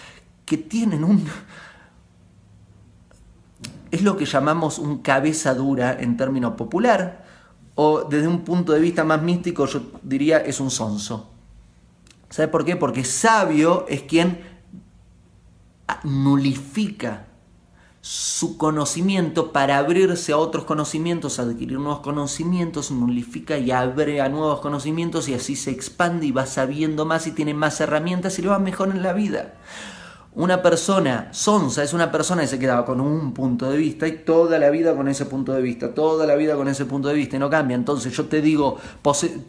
que 0.45 0.57
tienen 0.57 1.03
un... 1.03 1.25
Es 3.91 4.01
lo 4.01 4.17
que 4.17 4.25
llamamos 4.25 4.77
un 4.77 4.97
cabeza 4.97 5.53
dura 5.53 5.95
en 5.97 6.17
término 6.17 6.57
popular, 6.57 7.23
o 7.75 8.03
desde 8.03 8.27
un 8.27 8.41
punto 8.41 8.73
de 8.73 8.79
vista 8.79 9.03
más 9.05 9.21
místico 9.21 9.65
yo 9.67 9.83
diría 10.01 10.39
es 10.39 10.59
un 10.59 10.71
sonso. 10.71 11.29
¿Sabe 12.29 12.49
por 12.49 12.65
qué? 12.65 12.75
Porque 12.75 13.05
sabio 13.05 13.85
es 13.87 14.01
quien 14.01 14.54
nulifica 16.03 17.27
su 18.01 18.57
conocimiento 18.57 19.51
para 19.51 19.79
abrirse 19.79 20.31
a 20.31 20.37
otros 20.37 20.65
conocimientos, 20.65 21.39
adquirir 21.39 21.79
nuevos 21.79 22.01
conocimientos, 22.01 22.91
nulifica 22.91 23.57
y 23.57 23.71
abre 23.71 24.21
a 24.21 24.29
nuevos 24.29 24.59
conocimientos 24.59 25.27
y 25.27 25.33
así 25.33 25.55
se 25.55 25.71
expande 25.71 26.27
y 26.27 26.31
va 26.31 26.45
sabiendo 26.45 27.05
más 27.05 27.25
y 27.25 27.31
tiene 27.31 27.55
más 27.55 27.81
herramientas 27.81 28.37
y 28.37 28.43
le 28.43 28.49
va 28.49 28.59
mejor 28.59 28.89
en 28.89 29.01
la 29.01 29.13
vida. 29.13 29.55
Una 30.35 30.61
persona 30.61 31.29
sonsa 31.31 31.81
es 31.81 31.93
una 31.93 32.11
persona 32.11 32.41
que 32.41 32.47
se 32.47 32.59
quedaba 32.59 32.85
con 32.85 33.01
un 33.01 33.33
punto 33.33 33.71
de 33.71 33.77
vista 33.77 34.07
y 34.07 34.23
toda 34.23 34.59
la 34.59 34.69
vida 34.69 34.95
con 34.95 35.07
ese 35.07 35.25
punto 35.25 35.53
de 35.53 35.63
vista, 35.63 35.95
toda 35.95 36.27
la 36.27 36.35
vida 36.35 36.55
con 36.55 36.67
ese 36.67 36.85
punto 36.85 37.07
de 37.07 37.15
vista 37.15 37.37
y 37.37 37.39
no 37.39 37.49
cambia. 37.49 37.73
Entonces 37.73 38.15
yo 38.15 38.25
te 38.25 38.39
digo, 38.39 38.77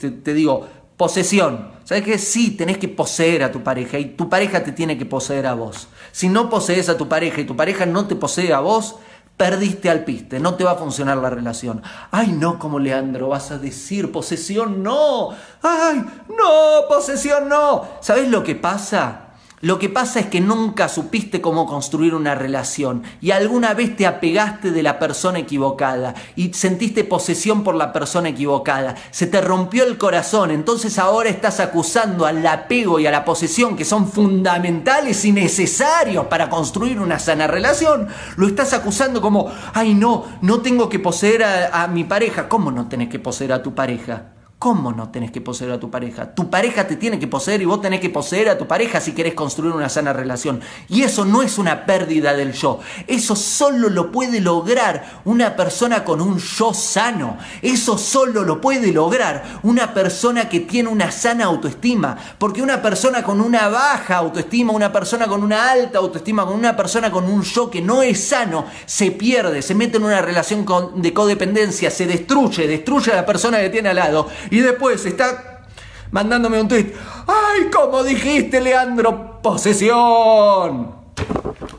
te 0.00 0.32
digo, 0.32 0.66
Posesión. 0.96 1.72
¿Sabes 1.84 2.04
qué? 2.04 2.18
Sí, 2.18 2.52
tenés 2.52 2.78
que 2.78 2.88
poseer 2.88 3.44
a 3.44 3.52
tu 3.52 3.62
pareja 3.62 3.98
y 3.98 4.06
tu 4.06 4.28
pareja 4.28 4.64
te 4.64 4.72
tiene 4.72 4.98
que 4.98 5.06
poseer 5.06 5.46
a 5.46 5.54
vos. 5.54 5.88
Si 6.10 6.28
no 6.28 6.48
posees 6.50 6.88
a 6.88 6.96
tu 6.96 7.08
pareja 7.08 7.40
y 7.40 7.44
tu 7.44 7.54
pareja 7.54 7.86
no 7.86 8.06
te 8.06 8.16
posee 8.16 8.52
a 8.52 8.60
vos, 8.60 8.96
perdiste 9.36 9.90
al 9.90 10.04
piste, 10.04 10.40
no 10.40 10.54
te 10.54 10.64
va 10.64 10.72
a 10.72 10.76
funcionar 10.76 11.18
la 11.18 11.30
relación. 11.30 11.82
Ay, 12.10 12.32
no, 12.32 12.58
como 12.58 12.78
Leandro, 12.78 13.28
vas 13.28 13.50
a 13.50 13.58
decir 13.58 14.10
posesión, 14.10 14.82
no. 14.82 15.30
Ay, 15.62 16.02
no, 16.28 16.88
posesión, 16.88 17.48
no. 17.48 17.86
¿Sabes 18.00 18.28
lo 18.28 18.42
que 18.42 18.54
pasa? 18.54 19.25
Lo 19.62 19.78
que 19.78 19.88
pasa 19.88 20.20
es 20.20 20.26
que 20.26 20.42
nunca 20.42 20.86
supiste 20.86 21.40
cómo 21.40 21.64
construir 21.64 22.14
una 22.14 22.34
relación 22.34 23.04
y 23.22 23.30
alguna 23.30 23.72
vez 23.72 23.96
te 23.96 24.06
apegaste 24.06 24.70
de 24.70 24.82
la 24.82 24.98
persona 24.98 25.38
equivocada 25.38 26.14
y 26.36 26.52
sentiste 26.52 27.04
posesión 27.04 27.64
por 27.64 27.74
la 27.74 27.90
persona 27.90 28.28
equivocada. 28.28 28.96
Se 29.10 29.26
te 29.26 29.40
rompió 29.40 29.84
el 29.84 29.96
corazón, 29.96 30.50
entonces 30.50 30.98
ahora 30.98 31.30
estás 31.30 31.60
acusando 31.60 32.26
al 32.26 32.46
apego 32.46 33.00
y 33.00 33.06
a 33.06 33.10
la 33.10 33.24
posesión 33.24 33.76
que 33.76 33.86
son 33.86 34.06
fundamentales 34.12 35.24
y 35.24 35.32
necesarios 35.32 36.26
para 36.26 36.50
construir 36.50 37.00
una 37.00 37.18
sana 37.18 37.46
relación. 37.46 38.08
Lo 38.36 38.46
estás 38.46 38.74
acusando 38.74 39.22
como, 39.22 39.50
ay 39.72 39.94
no, 39.94 40.26
no 40.42 40.60
tengo 40.60 40.90
que 40.90 40.98
poseer 40.98 41.44
a, 41.44 41.86
mi 41.88 42.04
pareja. 42.04 42.46
¿Cómo 42.46 42.70
no 42.70 42.88
tenés 42.88 43.08
que 43.08 43.18
poseer 43.18 43.54
a 43.54 43.62
tu 43.62 43.74
pareja? 43.74 44.35
¿Cómo 44.66 44.92
no 44.92 45.10
tenés 45.10 45.30
que 45.30 45.40
poseer 45.40 45.70
a 45.70 45.78
tu 45.78 45.92
pareja? 45.92 46.34
Tu 46.34 46.50
pareja 46.50 46.88
te 46.88 46.96
tiene 46.96 47.20
que 47.20 47.28
poseer 47.28 47.62
y 47.62 47.66
vos 47.66 47.80
tenés 47.80 48.00
que 48.00 48.10
poseer 48.10 48.48
a 48.48 48.58
tu 48.58 48.66
pareja 48.66 49.00
si 49.00 49.12
querés 49.12 49.34
construir 49.34 49.72
una 49.72 49.88
sana 49.88 50.12
relación. 50.12 50.60
Y 50.88 51.02
eso 51.02 51.24
no 51.24 51.42
es 51.42 51.56
una 51.56 51.86
pérdida 51.86 52.34
del 52.34 52.52
yo. 52.52 52.80
Eso 53.06 53.36
solo 53.36 53.88
lo 53.88 54.10
puede 54.10 54.40
lograr 54.40 55.20
una 55.24 55.54
persona 55.54 56.02
con 56.02 56.20
un 56.20 56.40
yo 56.40 56.74
sano. 56.74 57.38
Eso 57.62 57.96
solo 57.96 58.42
lo 58.42 58.60
puede 58.60 58.92
lograr 58.92 59.60
una 59.62 59.94
persona 59.94 60.48
que 60.48 60.58
tiene 60.58 60.88
una 60.88 61.12
sana 61.12 61.44
autoestima. 61.44 62.18
Porque 62.36 62.60
una 62.60 62.82
persona 62.82 63.22
con 63.22 63.40
una 63.40 63.68
baja 63.68 64.16
autoestima, 64.16 64.72
una 64.72 64.92
persona 64.92 65.28
con 65.28 65.44
una 65.44 65.70
alta 65.70 65.98
autoestima, 65.98 66.44
con 66.44 66.56
una 66.56 66.74
persona 66.74 67.12
con 67.12 67.26
un 67.26 67.42
yo 67.42 67.70
que 67.70 67.82
no 67.82 68.02
es 68.02 68.30
sano, 68.30 68.64
se 68.84 69.12
pierde, 69.12 69.62
se 69.62 69.76
mete 69.76 69.98
en 69.98 70.02
una 70.02 70.22
relación 70.22 70.66
de 70.96 71.14
codependencia, 71.14 71.88
se 71.88 72.04
destruye, 72.04 72.66
destruye 72.66 73.12
a 73.12 73.14
la 73.14 73.26
persona 73.26 73.60
que 73.60 73.70
tiene 73.70 73.90
al 73.90 73.96
lado 73.96 74.26
después 74.60 75.04
está 75.06 75.66
mandándome 76.10 76.60
un 76.60 76.68
tweet. 76.68 76.92
¡Ay, 77.26 77.70
como 77.70 78.02
dijiste, 78.02 78.60
Leandro! 78.60 79.40
¡Posesión! 79.42 80.94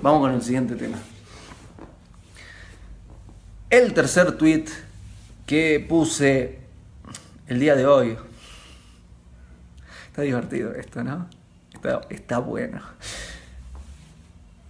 Vamos 0.02 0.22
con 0.22 0.34
el 0.34 0.42
siguiente 0.42 0.76
tema. 0.76 0.98
El 3.70 3.94
tercer 3.94 4.38
tweet 4.38 4.66
que 5.46 5.86
puse 5.88 6.60
el 7.48 7.60
día 7.60 7.76
de 7.76 7.86
hoy. 7.86 8.18
Está 10.08 10.22
divertido 10.22 10.74
esto, 10.74 11.04
¿no? 11.04 11.28
Está, 11.74 12.02
está 12.10 12.40
bueno. 12.40 12.82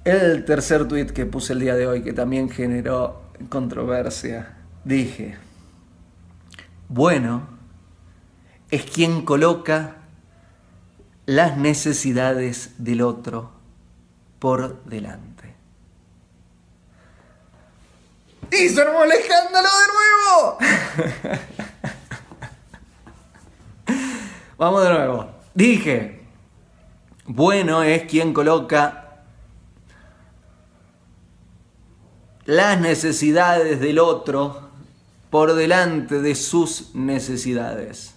El 0.03 0.45
tercer 0.45 0.87
tweet 0.87 1.07
que 1.07 1.25
puse 1.25 1.53
el 1.53 1.59
día 1.59 1.75
de 1.75 1.87
hoy, 1.87 2.01
que 2.01 2.13
también 2.13 2.49
generó 2.49 3.21
controversia, 3.49 4.55
dije, 4.83 5.35
bueno, 6.87 7.56
es 8.69 8.83
quien 8.83 9.23
coloca 9.23 9.95
las 11.25 11.57
necesidades 11.57 12.75
del 12.77 13.01
otro 13.01 13.57
por 14.39 14.83
delante. 14.85 15.55
¡Y 18.51 18.69
se 18.69 18.81
armó 18.81 19.03
el 19.03 19.11
escándalo 19.11 19.67
de 19.67 19.87
nuevo! 19.93 20.57
Vamos 24.57 24.83
de 24.83 24.89
nuevo. 24.89 25.29
Dije, 25.53 26.25
bueno 27.25 27.83
es 27.83 28.03
quien 28.03 28.33
coloca 28.33 29.03
las 32.45 32.79
necesidades 32.79 33.81
del 33.81 33.99
otro 33.99 34.69
por 35.29 35.53
delante 35.53 36.21
de 36.21 36.35
sus 36.35 36.95
necesidades. 36.95 38.16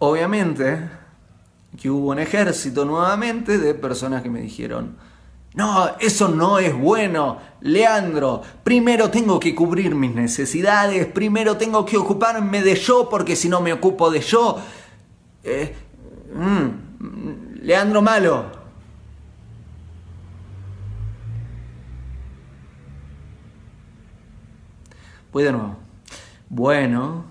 Obviamente 0.00 0.88
que 1.80 1.90
hubo 1.90 2.10
un 2.10 2.18
ejército 2.18 2.84
nuevamente 2.84 3.58
de 3.58 3.74
personas 3.74 4.22
que 4.22 4.30
me 4.30 4.40
dijeron, 4.40 4.96
no, 5.54 5.90
eso 5.98 6.28
no 6.28 6.58
es 6.58 6.74
bueno, 6.76 7.38
Leandro, 7.60 8.40
primero 8.64 9.10
tengo 9.10 9.38
que 9.38 9.54
cubrir 9.54 9.94
mis 9.94 10.14
necesidades, 10.14 11.06
primero 11.06 11.56
tengo 11.56 11.84
que 11.84 11.96
ocuparme 11.96 12.62
de 12.62 12.76
yo 12.76 13.08
porque 13.08 13.36
si 13.36 13.48
no 13.48 13.60
me 13.60 13.72
ocupo 13.72 14.10
de 14.10 14.20
yo... 14.20 14.58
Eh, 15.44 15.74
mm, 16.34 17.60
Leandro 17.62 18.00
malo. 18.00 18.46
Voy 25.30 25.44
de 25.44 25.52
nuevo. 25.52 25.76
Bueno, 26.48 27.29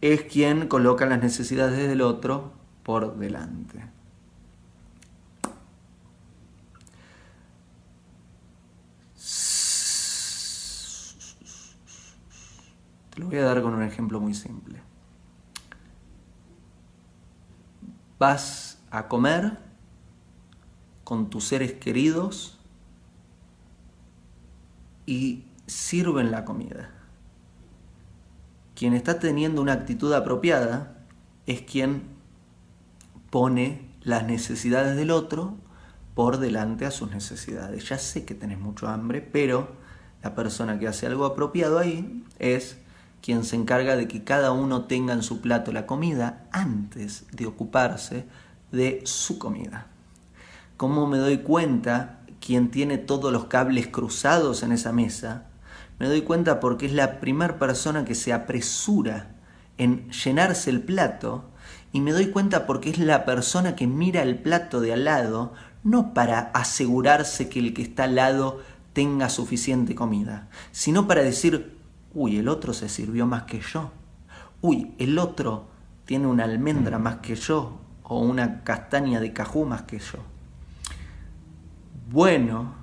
es 0.00 0.22
quien 0.22 0.68
coloca 0.68 1.06
las 1.06 1.20
necesidades 1.20 1.88
del 1.88 2.00
otro 2.00 2.52
por 2.82 3.18
delante. 3.18 3.84
Te 13.10 13.20
lo 13.20 13.26
voy 13.26 13.36
a 13.36 13.44
dar 13.44 13.60
con 13.60 13.74
un 13.74 13.82
ejemplo 13.82 14.20
muy 14.20 14.34
simple. 14.34 14.80
Vas 18.18 18.82
a 18.90 19.08
comer 19.08 19.58
con 21.04 21.28
tus 21.28 21.44
seres 21.44 21.74
queridos 21.74 22.58
y 25.06 25.44
sirven 25.66 26.30
la 26.30 26.44
comida 26.44 26.99
quien 28.74 28.94
está 28.94 29.18
teniendo 29.18 29.60
una 29.60 29.72
actitud 29.72 30.12
apropiada 30.12 30.96
es 31.46 31.62
quien 31.62 32.02
pone 33.30 33.90
las 34.02 34.24
necesidades 34.24 34.96
del 34.96 35.10
otro 35.10 35.54
por 36.14 36.38
delante 36.38 36.86
a 36.86 36.90
sus 36.90 37.10
necesidades. 37.10 37.88
Ya 37.88 37.98
sé 37.98 38.24
que 38.24 38.34
tenés 38.34 38.58
mucho 38.58 38.88
hambre, 38.88 39.20
pero 39.20 39.68
la 40.22 40.34
persona 40.34 40.78
que 40.78 40.88
hace 40.88 41.06
algo 41.06 41.24
apropiado 41.24 41.78
ahí 41.78 42.24
es 42.38 42.78
quien 43.22 43.44
se 43.44 43.56
encarga 43.56 43.96
de 43.96 44.08
que 44.08 44.24
cada 44.24 44.52
uno 44.52 44.84
tenga 44.84 45.12
en 45.12 45.22
su 45.22 45.40
plato 45.40 45.72
la 45.72 45.86
comida 45.86 46.46
antes 46.52 47.26
de 47.32 47.46
ocuparse 47.46 48.26
de 48.72 49.02
su 49.04 49.38
comida. 49.38 49.86
¿Cómo 50.76 51.06
me 51.06 51.18
doy 51.18 51.38
cuenta 51.38 52.20
quien 52.40 52.70
tiene 52.70 52.96
todos 52.98 53.32
los 53.32 53.46
cables 53.46 53.88
cruzados 53.88 54.62
en 54.62 54.72
esa 54.72 54.92
mesa? 54.92 55.49
Me 56.00 56.06
doy 56.06 56.22
cuenta 56.22 56.60
porque 56.60 56.86
es 56.86 56.94
la 56.94 57.20
primera 57.20 57.58
persona 57.58 58.06
que 58.06 58.14
se 58.14 58.32
apresura 58.32 59.36
en 59.76 60.10
llenarse 60.10 60.70
el 60.70 60.80
plato 60.80 61.44
y 61.92 62.00
me 62.00 62.12
doy 62.12 62.30
cuenta 62.30 62.66
porque 62.66 62.88
es 62.88 62.98
la 62.98 63.26
persona 63.26 63.76
que 63.76 63.86
mira 63.86 64.22
el 64.22 64.38
plato 64.38 64.80
de 64.80 64.94
al 64.94 65.04
lado 65.04 65.52
no 65.84 66.14
para 66.14 66.40
asegurarse 66.54 67.50
que 67.50 67.58
el 67.58 67.74
que 67.74 67.82
está 67.82 68.04
al 68.04 68.14
lado 68.14 68.62
tenga 68.94 69.28
suficiente 69.28 69.94
comida, 69.94 70.48
sino 70.72 71.06
para 71.06 71.22
decir, 71.22 71.76
uy, 72.14 72.38
el 72.38 72.48
otro 72.48 72.72
se 72.72 72.88
sirvió 72.88 73.26
más 73.26 73.42
que 73.42 73.60
yo, 73.60 73.92
uy, 74.62 74.94
el 74.98 75.18
otro 75.18 75.68
tiene 76.06 76.28
una 76.28 76.44
almendra 76.44 76.98
más 76.98 77.16
que 77.16 77.34
yo 77.34 77.78
o 78.04 78.20
una 78.20 78.64
castaña 78.64 79.20
de 79.20 79.34
cajú 79.34 79.66
más 79.66 79.82
que 79.82 79.98
yo. 79.98 80.18
Bueno 82.10 82.79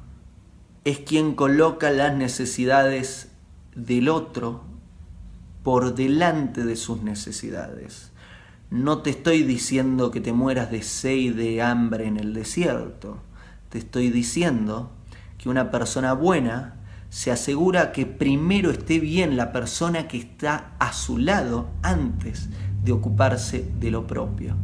es 0.88 1.00
quien 1.00 1.36
coloca 1.36 1.92
las 1.92 2.16
necesidades 2.16 3.28
del 3.76 4.08
otro 4.08 4.64
por 5.62 5.96
delante 5.96 6.64
de 6.64 6.78
sus 6.78 7.04
necesidades. 7.04 8.14
No 8.70 9.00
te 9.00 9.10
estoy 9.10 9.44
diciendo 9.44 10.12
que 10.12 10.22
te 10.22 10.32
mueras 10.32 10.72
de 10.72 10.82
sed 10.84 11.16
y 11.16 11.30
de 11.32 11.62
hambre 11.62 12.08
en 12.08 12.16
el 12.16 12.34
desierto. 12.34 13.18
Te 13.68 13.80
estoy 13.80 14.12
diciendo 14.12 14.94
que 15.38 15.50
una 15.50 15.72
persona 15.72 16.14
buena 16.14 16.76
se 17.10 17.32
asegura 17.32 17.92
que 17.92 18.06
primero 18.06 18.72
esté 18.72 19.02
bien 19.02 19.36
la 19.36 19.52
persona 19.52 20.08
que 20.08 20.20
está 20.20 20.72
a 20.80 20.94
su 20.94 21.18
lado 21.18 21.68
antes 21.82 22.48
de 22.86 22.94
ocuparse 22.94 23.70
de 23.78 23.92
lo 23.92 24.08
propio. 24.08 24.56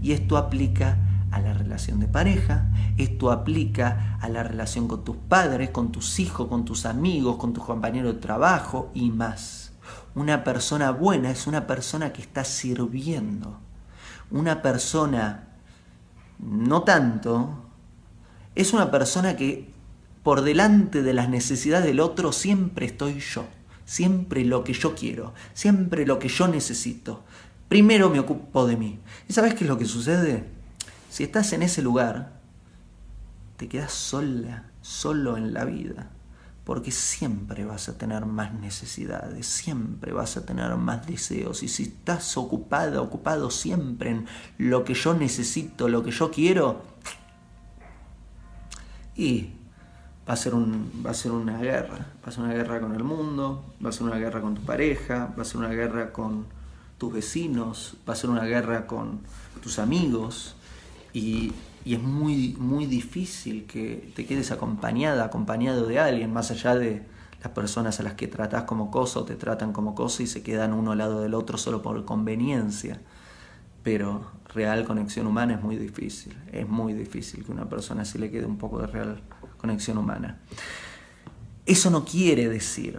Y 0.00 0.12
esto 0.12 0.36
aplica 0.36 0.98
a 1.34 1.40
la 1.40 1.52
relación 1.52 1.98
de 1.98 2.06
pareja, 2.06 2.68
esto 2.96 3.32
aplica 3.32 4.18
a 4.20 4.28
la 4.28 4.44
relación 4.44 4.86
con 4.86 5.02
tus 5.02 5.16
padres, 5.16 5.70
con 5.70 5.90
tus 5.90 6.20
hijos, 6.20 6.46
con 6.46 6.64
tus 6.64 6.86
amigos, 6.86 7.36
con 7.36 7.52
tus 7.52 7.64
compañeros 7.64 8.14
de 8.14 8.20
trabajo 8.20 8.92
y 8.94 9.10
más. 9.10 9.72
Una 10.14 10.44
persona 10.44 10.92
buena 10.92 11.32
es 11.32 11.48
una 11.48 11.66
persona 11.66 12.12
que 12.12 12.22
está 12.22 12.44
sirviendo. 12.44 13.58
Una 14.30 14.62
persona 14.62 15.48
no 16.38 16.82
tanto 16.84 17.64
es 18.54 18.72
una 18.72 18.92
persona 18.92 19.34
que 19.36 19.72
por 20.22 20.42
delante 20.42 21.02
de 21.02 21.14
las 21.14 21.28
necesidades 21.28 21.84
del 21.84 21.98
otro 21.98 22.30
siempre 22.30 22.86
estoy 22.86 23.18
yo, 23.18 23.44
siempre 23.84 24.44
lo 24.44 24.62
que 24.62 24.72
yo 24.72 24.94
quiero, 24.94 25.34
siempre 25.52 26.06
lo 26.06 26.20
que 26.20 26.28
yo 26.28 26.46
necesito. 26.46 27.24
Primero 27.68 28.08
me 28.08 28.20
ocupo 28.20 28.66
de 28.68 28.76
mí. 28.76 29.00
¿Y 29.28 29.32
sabes 29.32 29.54
qué 29.54 29.64
es 29.64 29.68
lo 29.68 29.78
que 29.78 29.84
sucede? 29.84 30.53
Si 31.14 31.22
estás 31.22 31.52
en 31.52 31.62
ese 31.62 31.80
lugar, 31.80 32.40
te 33.56 33.68
quedas 33.68 33.92
sola, 33.92 34.64
solo 34.82 35.36
en 35.36 35.54
la 35.54 35.64
vida 35.64 36.10
porque 36.64 36.90
siempre 36.90 37.64
vas 37.64 37.88
a 37.88 37.96
tener 37.96 38.26
más 38.26 38.52
necesidades, 38.52 39.46
siempre 39.46 40.12
vas 40.12 40.36
a 40.36 40.44
tener 40.44 40.74
más 40.74 41.06
deseos. 41.06 41.62
Y 41.62 41.68
si 41.68 41.84
estás 41.84 42.36
ocupada, 42.36 43.00
ocupado 43.00 43.48
siempre 43.50 44.10
en 44.10 44.26
lo 44.58 44.82
que 44.82 44.94
yo 44.94 45.14
necesito, 45.14 45.88
lo 45.88 46.02
que 46.02 46.10
yo 46.10 46.32
quiero, 46.32 46.82
y 49.14 49.50
va 50.28 50.32
a 50.32 50.36
ser, 50.36 50.52
un, 50.54 50.90
va 51.06 51.10
a 51.10 51.14
ser 51.14 51.30
una 51.30 51.58
guerra. 51.58 52.06
Va 52.24 52.28
a 52.28 52.32
ser 52.32 52.42
una 52.42 52.54
guerra 52.54 52.80
con 52.80 52.92
el 52.96 53.04
mundo, 53.04 53.74
va 53.84 53.90
a 53.90 53.92
ser 53.92 54.02
una 54.02 54.16
guerra 54.16 54.40
con 54.40 54.56
tu 54.56 54.62
pareja, 54.62 55.32
va 55.38 55.42
a 55.42 55.44
ser 55.44 55.58
una 55.58 55.68
guerra 55.68 56.12
con 56.12 56.46
tus 56.98 57.12
vecinos, 57.12 57.98
va 58.08 58.14
a 58.14 58.16
ser 58.16 58.30
una 58.30 58.44
guerra 58.46 58.88
con 58.88 59.20
tus 59.62 59.78
amigos. 59.78 60.56
Y 61.14 61.54
es 61.86 62.02
muy, 62.02 62.56
muy 62.58 62.86
difícil 62.86 63.66
que 63.66 64.12
te 64.16 64.26
quedes 64.26 64.50
acompañada, 64.50 65.24
acompañado 65.24 65.86
de 65.86 66.00
alguien, 66.00 66.32
más 66.32 66.50
allá 66.50 66.74
de 66.74 67.06
las 67.40 67.52
personas 67.52 68.00
a 68.00 68.02
las 68.02 68.14
que 68.14 68.26
tratás 68.26 68.64
como 68.64 68.90
cosa 68.90 69.20
o 69.20 69.24
te 69.24 69.36
tratan 69.36 69.72
como 69.72 69.94
cosa 69.94 70.24
y 70.24 70.26
se 70.26 70.42
quedan 70.42 70.72
uno 70.72 70.92
al 70.92 70.98
lado 70.98 71.20
del 71.20 71.34
otro 71.34 71.56
solo 71.56 71.82
por 71.82 72.04
conveniencia. 72.04 73.00
Pero 73.84 74.32
real 74.52 74.84
conexión 74.84 75.26
humana 75.26 75.54
es 75.54 75.62
muy 75.62 75.76
difícil, 75.76 76.36
es 76.50 76.68
muy 76.68 76.94
difícil 76.94 77.44
que 77.44 77.52
una 77.52 77.68
persona 77.68 78.02
así 78.02 78.18
le 78.18 78.30
quede 78.30 78.46
un 78.46 78.58
poco 78.58 78.80
de 78.80 78.88
real 78.88 79.20
conexión 79.58 79.98
humana. 79.98 80.40
Eso 81.64 81.90
no 81.90 82.04
quiere 82.04 82.48
decir 82.48 82.98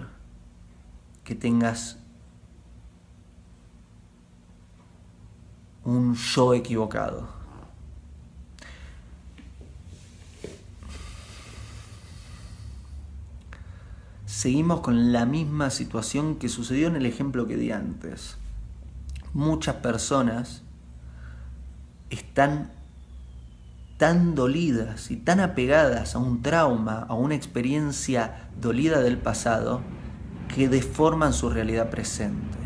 que 1.23 1.35
tengas 1.35 1.97
un 5.83 6.15
yo 6.15 6.53
equivocado 6.53 7.34
seguimos 14.45 14.81
con 14.81 15.11
la 15.11 15.25
misma 15.25 15.71
situación 15.71 16.35
que 16.35 16.49
sucedió 16.49 16.85
en 16.85 16.95
el 16.95 17.07
ejemplo 17.07 17.47
que 17.47 17.57
di 17.57 17.71
antes. 17.71 18.37
Muchas 19.33 19.77
personas 19.77 20.61
están 22.11 22.69
tan 23.97 24.35
dolidas 24.35 25.09
y 25.09 25.15
tan 25.15 25.39
apegadas 25.39 26.13
a 26.13 26.19
un 26.19 26.43
trauma, 26.43 27.07
a 27.09 27.15
una 27.15 27.33
experiencia 27.33 28.49
dolida 28.61 29.01
del 29.01 29.17
pasado, 29.17 29.81
que 30.53 30.69
deforman 30.69 31.33
su 31.33 31.49
realidad 31.49 31.89
presente. 31.89 32.59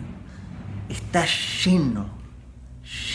Está 0.89 1.23
lleno, 1.63 2.07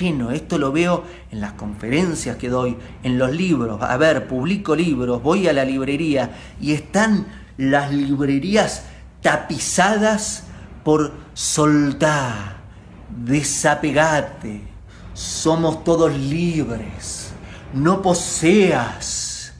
lleno. 0.00 0.30
Esto 0.30 0.56
lo 0.56 0.72
veo 0.72 1.04
en 1.30 1.42
las 1.42 1.52
conferencias 1.52 2.38
que 2.38 2.48
doy, 2.48 2.78
en 3.02 3.18
los 3.18 3.30
libros. 3.30 3.82
A 3.82 3.98
ver, 3.98 4.26
publico 4.26 4.74
libros, 4.74 5.22
voy 5.22 5.48
a 5.48 5.52
la 5.52 5.66
librería 5.66 6.30
y 6.62 6.72
están 6.72 7.43
las 7.56 7.92
librerías 7.92 8.84
tapizadas 9.22 10.44
por 10.82 11.12
soltar, 11.32 12.58
desapegate, 13.08 14.62
somos 15.14 15.84
todos 15.84 16.12
libres, 16.12 17.32
no 17.72 18.02
poseas, 18.02 19.54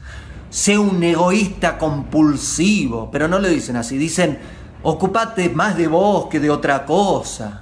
sé 0.49 0.77
un 0.77 1.01
egoísta 1.03 1.77
compulsivo, 1.77 3.09
pero 3.11 3.27
no 3.27 3.39
lo 3.39 3.47
dicen 3.47 3.75
así, 3.75 3.97
dicen, 3.97 4.37
ocupate 4.83 5.49
más 5.49 5.75
de 5.77 5.87
vos 5.87 6.27
que 6.27 6.39
de 6.39 6.49
otra 6.49 6.85
cosa. 6.85 7.61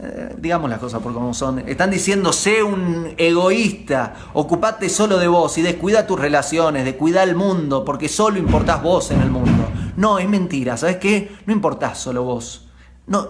Eh, 0.00 0.34
digamos 0.38 0.70
las 0.70 0.78
cosas 0.78 1.02
por 1.02 1.12
como 1.12 1.34
son. 1.34 1.58
Están 1.68 1.90
diciendo, 1.90 2.32
sé 2.32 2.62
un 2.62 3.12
egoísta, 3.18 4.14
ocupate 4.32 4.88
solo 4.88 5.18
de 5.18 5.28
vos 5.28 5.58
y 5.58 5.62
descuida 5.62 6.06
tus 6.06 6.18
relaciones, 6.18 6.86
descuida 6.86 7.22
el 7.22 7.34
mundo, 7.34 7.84
porque 7.84 8.08
solo 8.08 8.38
importás 8.38 8.82
vos 8.82 9.10
en 9.10 9.20
el 9.20 9.30
mundo. 9.30 9.53
No, 9.96 10.18
es 10.18 10.28
mentira, 10.28 10.76
¿sabes 10.76 10.96
qué? 10.96 11.36
No 11.46 11.52
importás 11.52 11.98
solo 11.98 12.24
vos. 12.24 12.68
No, 13.06 13.28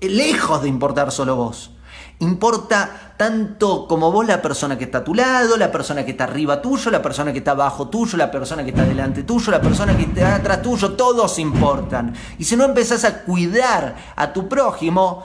lejos 0.00 0.62
de 0.62 0.68
importar 0.68 1.10
solo 1.10 1.36
vos. 1.36 1.72
Importa 2.18 3.14
tanto 3.18 3.86
como 3.86 4.10
vos 4.10 4.26
la 4.26 4.40
persona 4.40 4.78
que 4.78 4.84
está 4.84 4.98
a 4.98 5.04
tu 5.04 5.14
lado, 5.14 5.56
la 5.56 5.70
persona 5.70 6.04
que 6.04 6.12
está 6.12 6.24
arriba 6.24 6.62
tuyo, 6.62 6.90
la 6.90 7.02
persona 7.02 7.32
que 7.32 7.38
está 7.38 7.50
abajo 7.50 7.88
tuyo, 7.88 8.16
la 8.16 8.30
persona 8.30 8.62
que 8.62 8.70
está 8.70 8.84
delante 8.84 9.22
tuyo, 9.22 9.50
la 9.50 9.60
persona 9.60 9.96
que 9.96 10.04
está 10.04 10.36
atrás 10.36 10.62
tuyo, 10.62 10.92
todos 10.92 11.38
importan. 11.38 12.14
Y 12.38 12.44
si 12.44 12.56
no 12.56 12.64
empezás 12.64 13.04
a 13.04 13.22
cuidar 13.22 13.96
a 14.16 14.32
tu 14.32 14.48
prójimo, 14.48 15.24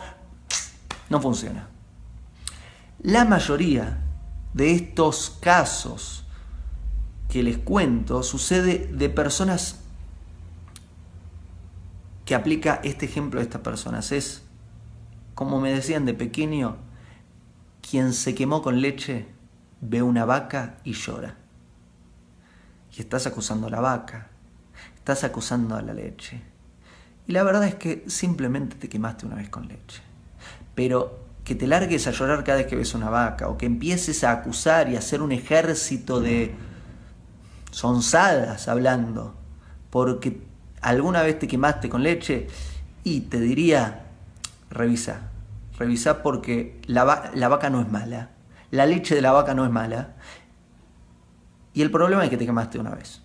no 1.10 1.22
funciona. 1.22 1.70
La 3.04 3.26
mayoría 3.26 4.00
de 4.54 4.74
estos 4.74 5.38
casos 5.40 6.26
que 7.30 7.42
les 7.42 7.58
cuento 7.58 8.22
sucede 8.24 8.90
de 8.92 9.10
personas 9.10 9.81
que 12.26 12.36
aplica 12.36 12.80
este 12.84 13.06
ejemplo 13.06 13.40
de 13.40 13.46
estas 13.46 13.62
personas. 13.62 14.12
Es, 14.12 14.44
como 15.36 15.60
me 15.60 15.72
decían 15.72 16.06
de 16.06 16.14
pequeño, 16.14 16.78
quien 17.82 18.14
se 18.14 18.36
quemó 18.36 18.62
con 18.62 18.82
leche 18.82 19.28
ve 19.82 20.02
una 20.02 20.26
vaca 20.26 20.78
y 20.84 20.94
llora. 20.94 21.36
Y 22.96 23.02
estás 23.02 23.26
acusando 23.28 23.68
a 23.68 23.70
la 23.70 23.80
vaca, 23.80 24.30
estás 24.96 25.24
acusando 25.24 25.76
a 25.76 25.82
la 25.82 25.94
leche. 25.94 26.42
Y 27.28 27.32
la 27.32 27.44
verdad 27.44 27.66
es 27.66 27.76
que 27.76 28.04
simplemente 28.08 28.76
te 28.76 28.90
quemaste 28.90 29.26
una 29.26 29.36
vez 29.36 29.50
con 29.50 29.68
leche. 29.68 30.02
Pero 30.76 31.20
que 31.44 31.56
te 31.56 31.68
largues 31.68 32.08
a 32.08 32.12
llorar 32.12 32.44
cada 32.44 32.60
vez 32.60 32.68
que 32.68 32.76
ves 32.76 32.94
una 32.94 33.10
vaca 33.10 33.48
o 33.48 33.58
que 33.58 33.66
empieces 33.66 34.24
a 34.24 34.32
acusar 34.32 34.90
y 34.90 34.96
a 34.96 35.00
hacer 35.00 35.22
un 35.22 35.32
ejército 35.32 36.20
de 36.20 36.54
sonsadas 37.72 38.68
hablando 38.68 39.36
porque 39.90 40.42
alguna 40.82 41.22
vez 41.22 41.40
te 41.40 41.48
quemaste 41.48 41.90
con 41.90 42.04
leche 42.04 42.48
y 43.04 43.22
te 43.22 43.40
diría, 43.40 44.06
revisa, 44.70 45.32
revisa 45.78 46.22
porque 46.24 46.80
la, 46.86 47.32
la 47.34 47.48
vaca 47.48 47.70
no 47.70 47.82
es 47.82 47.90
mala, 47.90 48.32
la 48.72 48.86
leche 48.86 49.16
de 49.16 49.22
la 49.22 49.32
vaca 49.32 49.54
no 49.54 49.66
es 49.66 49.72
mala 49.72 50.16
y 51.74 51.82
el 51.82 51.92
problema 51.92 52.24
es 52.24 52.30
que 52.30 52.38
te 52.38 52.46
quemaste 52.46 52.80
una 52.80 52.92
vez. 52.92 53.22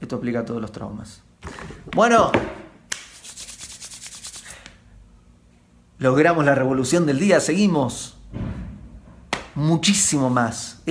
Esto 0.00 0.16
explica 0.16 0.44
todos 0.44 0.60
los 0.60 0.72
traumas. 0.72 1.22
Bueno, 1.94 2.32
logramos 5.98 6.44
la 6.44 6.54
revolución 6.54 7.06
del 7.06 7.18
día, 7.18 7.40
seguimos. 7.40 8.18
Muchísimo 9.62 10.28
más. 10.28 10.82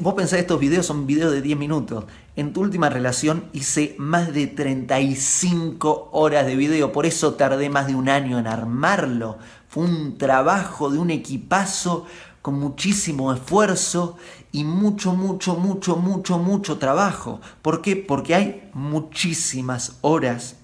vos 0.00 0.14
pensás 0.14 0.40
estos 0.40 0.58
videos 0.58 0.84
son 0.84 1.06
videos 1.06 1.30
de 1.30 1.42
10 1.42 1.56
minutos. 1.56 2.06
En 2.34 2.52
tu 2.52 2.60
última 2.60 2.88
relación 2.90 3.44
hice 3.52 3.94
más 3.98 4.34
de 4.34 4.48
35 4.48 6.08
horas 6.10 6.44
de 6.44 6.56
video, 6.56 6.90
por 6.90 7.06
eso 7.06 7.34
tardé 7.34 7.70
más 7.70 7.86
de 7.86 7.94
un 7.94 8.08
año 8.08 8.40
en 8.40 8.48
armarlo. 8.48 9.38
Fue 9.68 9.84
un 9.84 10.18
trabajo 10.18 10.90
de 10.90 10.98
un 10.98 11.12
equipazo 11.12 12.06
con 12.42 12.58
muchísimo 12.58 13.32
esfuerzo 13.32 14.16
y 14.50 14.64
mucho, 14.64 15.12
mucho, 15.12 15.54
mucho, 15.54 15.94
mucho, 15.94 16.40
mucho 16.40 16.78
trabajo. 16.78 17.40
¿Por 17.62 17.80
qué? 17.80 17.94
Porque 17.94 18.34
hay 18.34 18.70
muchísimas 18.74 19.98
horas 20.00 20.56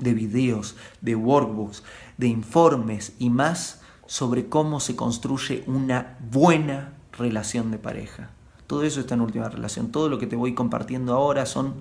de 0.00 0.14
videos, 0.14 0.74
de 1.00 1.14
workbooks, 1.14 1.84
de 2.16 2.26
informes 2.26 3.12
y 3.20 3.30
más 3.30 3.77
sobre 4.08 4.48
cómo 4.48 4.80
se 4.80 4.96
construye 4.96 5.62
una 5.66 6.16
buena 6.32 6.94
relación 7.12 7.70
de 7.70 7.78
pareja. 7.78 8.30
Todo 8.66 8.82
eso 8.82 9.00
está 9.00 9.14
en 9.14 9.20
última 9.20 9.50
relación. 9.50 9.92
Todo 9.92 10.08
lo 10.08 10.18
que 10.18 10.26
te 10.26 10.34
voy 10.34 10.54
compartiendo 10.54 11.12
ahora 11.12 11.44
son 11.44 11.74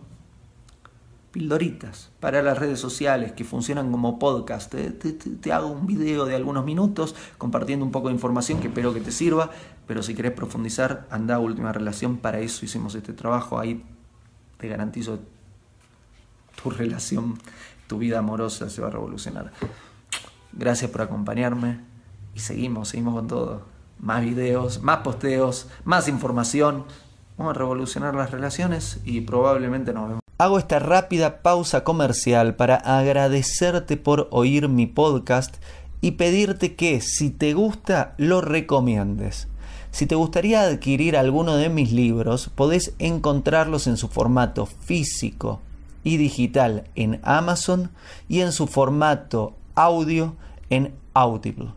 pildoritas 1.31 2.09
para 2.19 2.41
las 2.41 2.57
redes 2.57 2.81
sociales 2.81 3.31
que 3.31 3.45
funcionan 3.45 3.91
como 3.91 4.19
podcast. 4.19 4.75
Te, 4.75 5.53
hago 5.53 5.67
un 5.67 5.87
video 5.87 6.25
de 6.25 6.35
algunos 6.35 6.65
minutos 6.65 7.15
compartiendo 7.37 7.85
un 7.85 7.91
poco 7.91 8.09
de 8.09 8.15
información 8.15 8.59
que 8.59 8.67
espero 8.67 8.93
que 8.93 8.99
te 8.99 9.13
sirva, 9.13 9.49
pero 9.87 10.03
si 10.03 10.13
querés 10.13 10.33
profundizar, 10.33 11.07
anda 11.09 11.35
a 11.35 11.39
última 11.39 11.71
relación. 11.71 12.17
Para 12.17 12.41
eso 12.41 12.65
hicimos 12.65 12.93
este 12.95 13.13
trabajo. 13.13 13.57
Ahí 13.57 13.85
te 14.57 14.67
garantizo 14.67 15.19
tu 16.61 16.71
relación, 16.71 17.39
tu 17.87 17.99
vida 17.99 18.19
amorosa 18.19 18.69
se 18.69 18.81
va 18.81 18.89
a 18.89 18.91
revolucionar. 18.91 19.53
Gracias 20.51 20.91
por 20.91 21.03
acompañarme 21.03 21.95
y 22.37 22.39
seguimos, 22.39 22.89
seguimos 22.89 23.15
con 23.15 23.27
todo. 23.27 23.61
Más 23.99 24.21
videos, 24.21 24.83
más 24.83 24.99
posteos, 24.99 25.67
más 25.83 26.07
información. 26.07 26.85
Vamos 27.35 27.55
a 27.55 27.57
revolucionar 27.57 28.13
las 28.13 28.29
relaciones 28.29 28.99
y 29.05 29.21
probablemente 29.21 29.91
nos 29.91 30.07
vemos. 30.07 30.21
Hago 30.37 30.59
esta 30.59 30.77
rápida 30.77 31.41
pausa 31.41 31.83
comercial 31.83 32.55
para 32.55 32.75
agradecerte 32.75 33.97
por 33.97 34.27
oír 34.29 34.69
mi 34.69 34.85
podcast 34.85 35.55
y 35.99 36.11
pedirte 36.11 36.75
que 36.75 37.01
si 37.01 37.31
te 37.31 37.55
gusta 37.55 38.13
lo 38.17 38.41
recomiendes. 38.41 39.47
Si 39.89 40.05
te 40.05 40.13
gustaría 40.13 40.61
adquirir 40.61 41.17
alguno 41.17 41.55
de 41.55 41.69
mis 41.69 41.91
libros, 41.91 42.51
podés 42.53 42.93
encontrarlos 42.99 43.87
en 43.87 43.97
su 43.97 44.09
formato 44.09 44.67
físico 44.67 45.59
y 46.03 46.17
digital 46.17 46.83
en 46.93 47.19
Amazon 47.23 47.89
y 48.29 48.41
en 48.41 48.51
su 48.51 48.67
formato 48.67 49.55
audio 49.73 50.35
en 50.69 50.93
Audible. 51.15 51.76